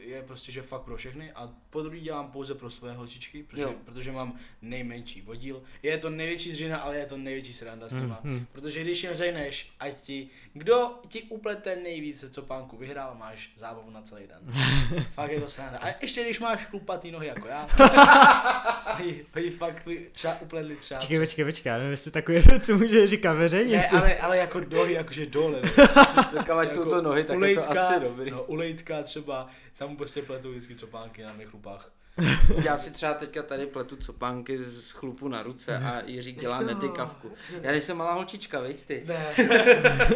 [0.00, 3.66] je prostě, že fakt pro všechny a po druhý dělám pouze pro své holčičky, protože,
[3.84, 5.62] protože mám nejmenší vodíl.
[5.82, 8.20] Je to největší dřina, ale je to největší sranda s nima.
[8.22, 8.46] Mm, mm.
[8.52, 13.90] Protože když jim řekneš, ať ti, kdo ti uplete nejvíce co pánku vyhrál, máš zábavu
[13.90, 14.52] na celý den.
[15.12, 15.78] fakt je to sranda.
[15.78, 17.66] A ještě když máš chlupatý nohy jako já,
[19.36, 21.00] oni fakt třeba upletli třeba.
[21.00, 23.76] Počkej, počkej, počkej, nevím, jestli takové věci může říkat veřejně.
[23.76, 25.60] Ne, ale, ale jako nohy, jakože dole.
[26.34, 28.30] tak jako, jsou to nohy, tak ulejtka, je to asi dobrý.
[28.30, 29.46] No, ulejtka třeba,
[29.78, 31.92] tam prostě pletou vždycky copánky na mých chlupách.
[32.64, 37.32] Já si třeba teďka tady pletu copánky z chlupu na ruce a Jiří dělá netykavku.
[37.62, 39.04] Já jsem malá holčička, veď ty.
[39.06, 39.26] Ne.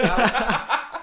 [0.02, 0.16] Já,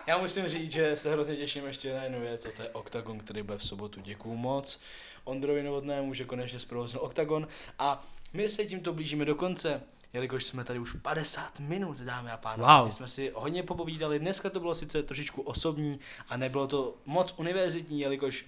[0.07, 3.19] já musím říct, že se hrozně těším ještě na jednu věc, a to je Octagon,
[3.19, 4.01] který bude v sobotu.
[4.01, 4.79] Děkuju moc
[5.23, 7.47] Ondrovi Novotnému, že konečně zprovoznil Octagon
[7.79, 9.81] a my se tímto blížíme do konce
[10.13, 12.73] jelikož jsme tady už 50 minut, dámy a pánové.
[12.73, 12.85] Wow.
[12.85, 15.99] My jsme si hodně popovídali, dneska to bylo sice trošičku osobní
[16.29, 18.45] a nebylo to moc univerzitní, jelikož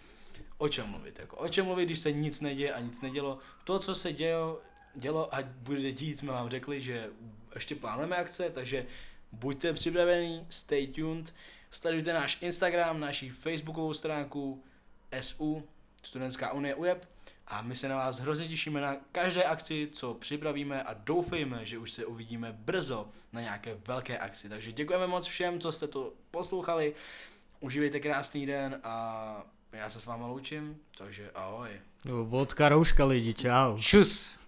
[0.57, 3.39] o čem mluvit, jako o čem mluvit, když se nic neděje a nic nedělo.
[3.63, 4.61] To, co se dělo,
[4.93, 7.09] dělo a bude dít, jsme vám řekli, že
[7.55, 8.85] ještě plánujeme akce, takže
[9.31, 11.33] buďte připravení, stay tuned,
[11.71, 14.63] sledujte náš Instagram, naší facebookovou stránku
[15.21, 15.63] SU,
[16.03, 17.14] Studentská unie UJEP
[17.47, 21.77] a my se na vás hrozně těšíme na každé akci, co připravíme a doufejme, že
[21.77, 24.49] už se uvidíme brzo na nějaké velké akci.
[24.49, 26.93] Takže děkujeme moc všem, co jste to poslouchali,
[27.59, 31.69] užívejte krásný den a já se s váma loučím, takže ahoj.
[32.23, 33.77] Vodka rouška lidi, čau.
[33.79, 34.44] Čus.